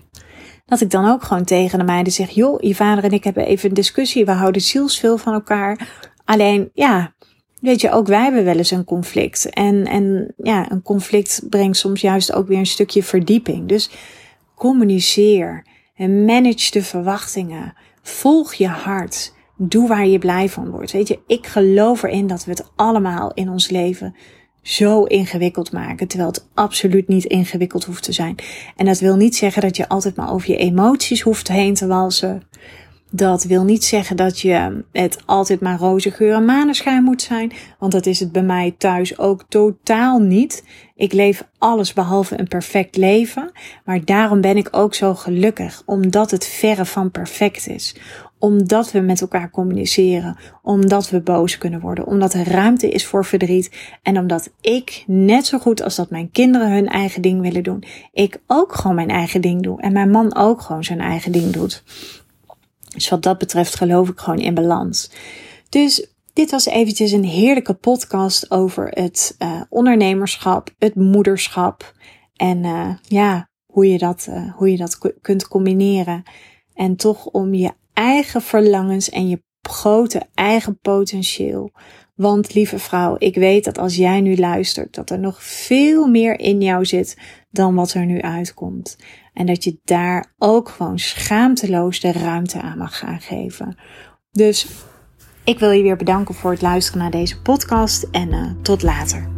dat 0.66 0.80
ik 0.80 0.90
dan 0.90 1.10
ook 1.10 1.22
gewoon 1.22 1.44
tegen 1.44 1.78
de 1.78 1.84
meiden 1.84 2.12
zeg: 2.12 2.30
joh, 2.30 2.60
je 2.60 2.74
vader 2.74 3.04
en 3.04 3.10
ik 3.10 3.24
hebben 3.24 3.46
even 3.46 3.68
een 3.68 3.74
discussie, 3.74 4.24
we 4.24 4.32
houden 4.32 4.62
zielsveel 4.62 5.18
van 5.18 5.32
elkaar. 5.32 5.88
Alleen, 6.24 6.70
ja, 6.74 7.14
weet 7.60 7.80
je, 7.80 7.90
ook 7.90 8.06
wij 8.06 8.22
hebben 8.22 8.44
wel 8.44 8.56
eens 8.56 8.70
een 8.70 8.84
conflict. 8.84 9.50
En, 9.50 9.84
en 9.84 10.34
ja, 10.36 10.70
een 10.70 10.82
conflict 10.82 11.42
brengt 11.48 11.76
soms 11.76 12.00
juist 12.00 12.32
ook 12.32 12.48
weer 12.48 12.58
een 12.58 12.66
stukje 12.66 13.02
verdieping. 13.02 13.68
Dus 13.68 13.90
communiceer 14.54 15.66
en 15.94 16.24
manage 16.24 16.70
de 16.70 16.82
verwachtingen. 16.82 17.74
Volg 18.02 18.54
je 18.54 18.68
hart. 18.68 19.36
Doe 19.56 19.88
waar 19.88 20.06
je 20.06 20.18
blij 20.18 20.48
van 20.48 20.70
wordt. 20.70 20.92
Weet 20.92 21.08
je, 21.08 21.18
ik 21.26 21.46
geloof 21.46 22.02
erin 22.02 22.26
dat 22.26 22.44
we 22.44 22.50
het 22.50 22.70
allemaal 22.76 23.32
in 23.34 23.48
ons 23.48 23.68
leven 23.68 24.14
zo 24.62 25.04
ingewikkeld 25.04 25.72
maken, 25.72 26.08
terwijl 26.08 26.30
het 26.30 26.46
absoluut 26.54 27.08
niet 27.08 27.24
ingewikkeld 27.24 27.84
hoeft 27.84 28.02
te 28.02 28.12
zijn. 28.12 28.34
En 28.76 28.86
dat 28.86 28.98
wil 28.98 29.16
niet 29.16 29.36
zeggen 29.36 29.62
dat 29.62 29.76
je 29.76 29.88
altijd 29.88 30.16
maar 30.16 30.32
over 30.32 30.50
je 30.50 30.56
emoties 30.56 31.20
hoeft 31.20 31.48
heen 31.48 31.74
te 31.74 31.86
walsen. 31.86 32.42
Dat 33.10 33.44
wil 33.44 33.64
niet 33.64 33.84
zeggen 33.84 34.16
dat 34.16 34.40
je 34.40 34.84
het 34.92 35.18
altijd 35.26 35.60
maar 35.60 35.78
roze 35.78 36.10
geur 36.10 36.34
en 36.34 36.44
maneschijn 36.44 37.02
moet 37.02 37.22
zijn, 37.22 37.52
want 37.78 37.92
dat 37.92 38.06
is 38.06 38.20
het 38.20 38.32
bij 38.32 38.42
mij 38.42 38.74
thuis 38.78 39.18
ook 39.18 39.44
totaal 39.48 40.18
niet. 40.18 40.64
Ik 40.94 41.12
leef 41.12 41.44
alles 41.58 41.92
behalve 41.92 42.38
een 42.38 42.48
perfect 42.48 42.96
leven, 42.96 43.52
maar 43.84 44.04
daarom 44.04 44.40
ben 44.40 44.56
ik 44.56 44.68
ook 44.70 44.94
zo 44.94 45.14
gelukkig, 45.14 45.82
omdat 45.86 46.30
het 46.30 46.46
verre 46.46 46.84
van 46.84 47.10
perfect 47.10 47.68
is 47.68 47.94
omdat 48.38 48.92
we 48.92 49.00
met 49.00 49.20
elkaar 49.20 49.50
communiceren, 49.50 50.36
omdat 50.62 51.10
we 51.10 51.20
boos 51.20 51.58
kunnen 51.58 51.80
worden, 51.80 52.06
omdat 52.06 52.34
er 52.34 52.48
ruimte 52.48 52.88
is 52.88 53.06
voor 53.06 53.24
verdriet 53.24 53.70
en 54.02 54.18
omdat 54.18 54.50
ik, 54.60 55.04
net 55.06 55.46
zo 55.46 55.58
goed 55.58 55.82
als 55.82 55.96
dat 55.96 56.10
mijn 56.10 56.30
kinderen 56.30 56.72
hun 56.72 56.88
eigen 56.88 57.22
ding 57.22 57.40
willen 57.40 57.62
doen, 57.62 57.84
ik 58.12 58.40
ook 58.46 58.74
gewoon 58.74 58.96
mijn 58.96 59.10
eigen 59.10 59.40
ding 59.40 59.62
doe 59.62 59.80
en 59.80 59.92
mijn 59.92 60.10
man 60.10 60.36
ook 60.36 60.60
gewoon 60.60 60.84
zijn 60.84 61.00
eigen 61.00 61.32
ding 61.32 61.52
doet. 61.52 61.82
Dus 62.94 63.08
wat 63.08 63.22
dat 63.22 63.38
betreft 63.38 63.74
geloof 63.74 64.08
ik 64.08 64.18
gewoon 64.18 64.38
in 64.38 64.54
balans. 64.54 65.10
Dus 65.68 66.08
dit 66.32 66.50
was 66.50 66.66
eventjes 66.66 67.12
een 67.12 67.24
heerlijke 67.24 67.74
podcast 67.74 68.50
over 68.50 68.88
het 68.88 69.36
uh, 69.38 69.62
ondernemerschap, 69.68 70.70
het 70.78 70.94
moederschap 70.94 71.94
en 72.36 72.64
uh, 72.64 72.90
ja, 73.02 73.48
hoe 73.66 73.86
je 73.86 73.98
dat, 73.98 74.26
uh, 74.30 74.54
hoe 74.54 74.70
je 74.70 74.76
dat 74.76 75.14
kunt 75.20 75.48
combineren. 75.48 76.22
En 76.74 76.96
toch 76.96 77.26
om 77.26 77.54
je 77.54 77.70
eigen 77.98 78.42
verlangens 78.42 79.10
en 79.10 79.28
je 79.28 79.42
grote 79.62 80.22
eigen 80.34 80.78
potentieel. 80.80 81.72
Want 82.14 82.54
lieve 82.54 82.78
vrouw, 82.78 83.16
ik 83.18 83.34
weet 83.34 83.64
dat 83.64 83.78
als 83.78 83.96
jij 83.96 84.20
nu 84.20 84.36
luistert, 84.36 84.94
dat 84.94 85.10
er 85.10 85.18
nog 85.18 85.42
veel 85.42 86.06
meer 86.06 86.40
in 86.40 86.60
jou 86.60 86.84
zit 86.84 87.16
dan 87.50 87.74
wat 87.74 87.92
er 87.92 88.06
nu 88.06 88.20
uitkomt. 88.20 88.96
En 89.32 89.46
dat 89.46 89.64
je 89.64 89.80
daar 89.84 90.34
ook 90.38 90.68
gewoon 90.68 90.98
schaamteloos 90.98 92.00
de 92.00 92.12
ruimte 92.12 92.60
aan 92.60 92.78
mag 92.78 92.98
gaan 92.98 93.20
geven. 93.20 93.76
Dus 94.30 94.66
ik 95.44 95.58
wil 95.58 95.70
je 95.70 95.82
weer 95.82 95.96
bedanken 95.96 96.34
voor 96.34 96.50
het 96.50 96.62
luisteren 96.62 97.00
naar 97.00 97.10
deze 97.10 97.42
podcast 97.42 98.02
en 98.10 98.28
uh, 98.28 98.50
tot 98.62 98.82
later. 98.82 99.37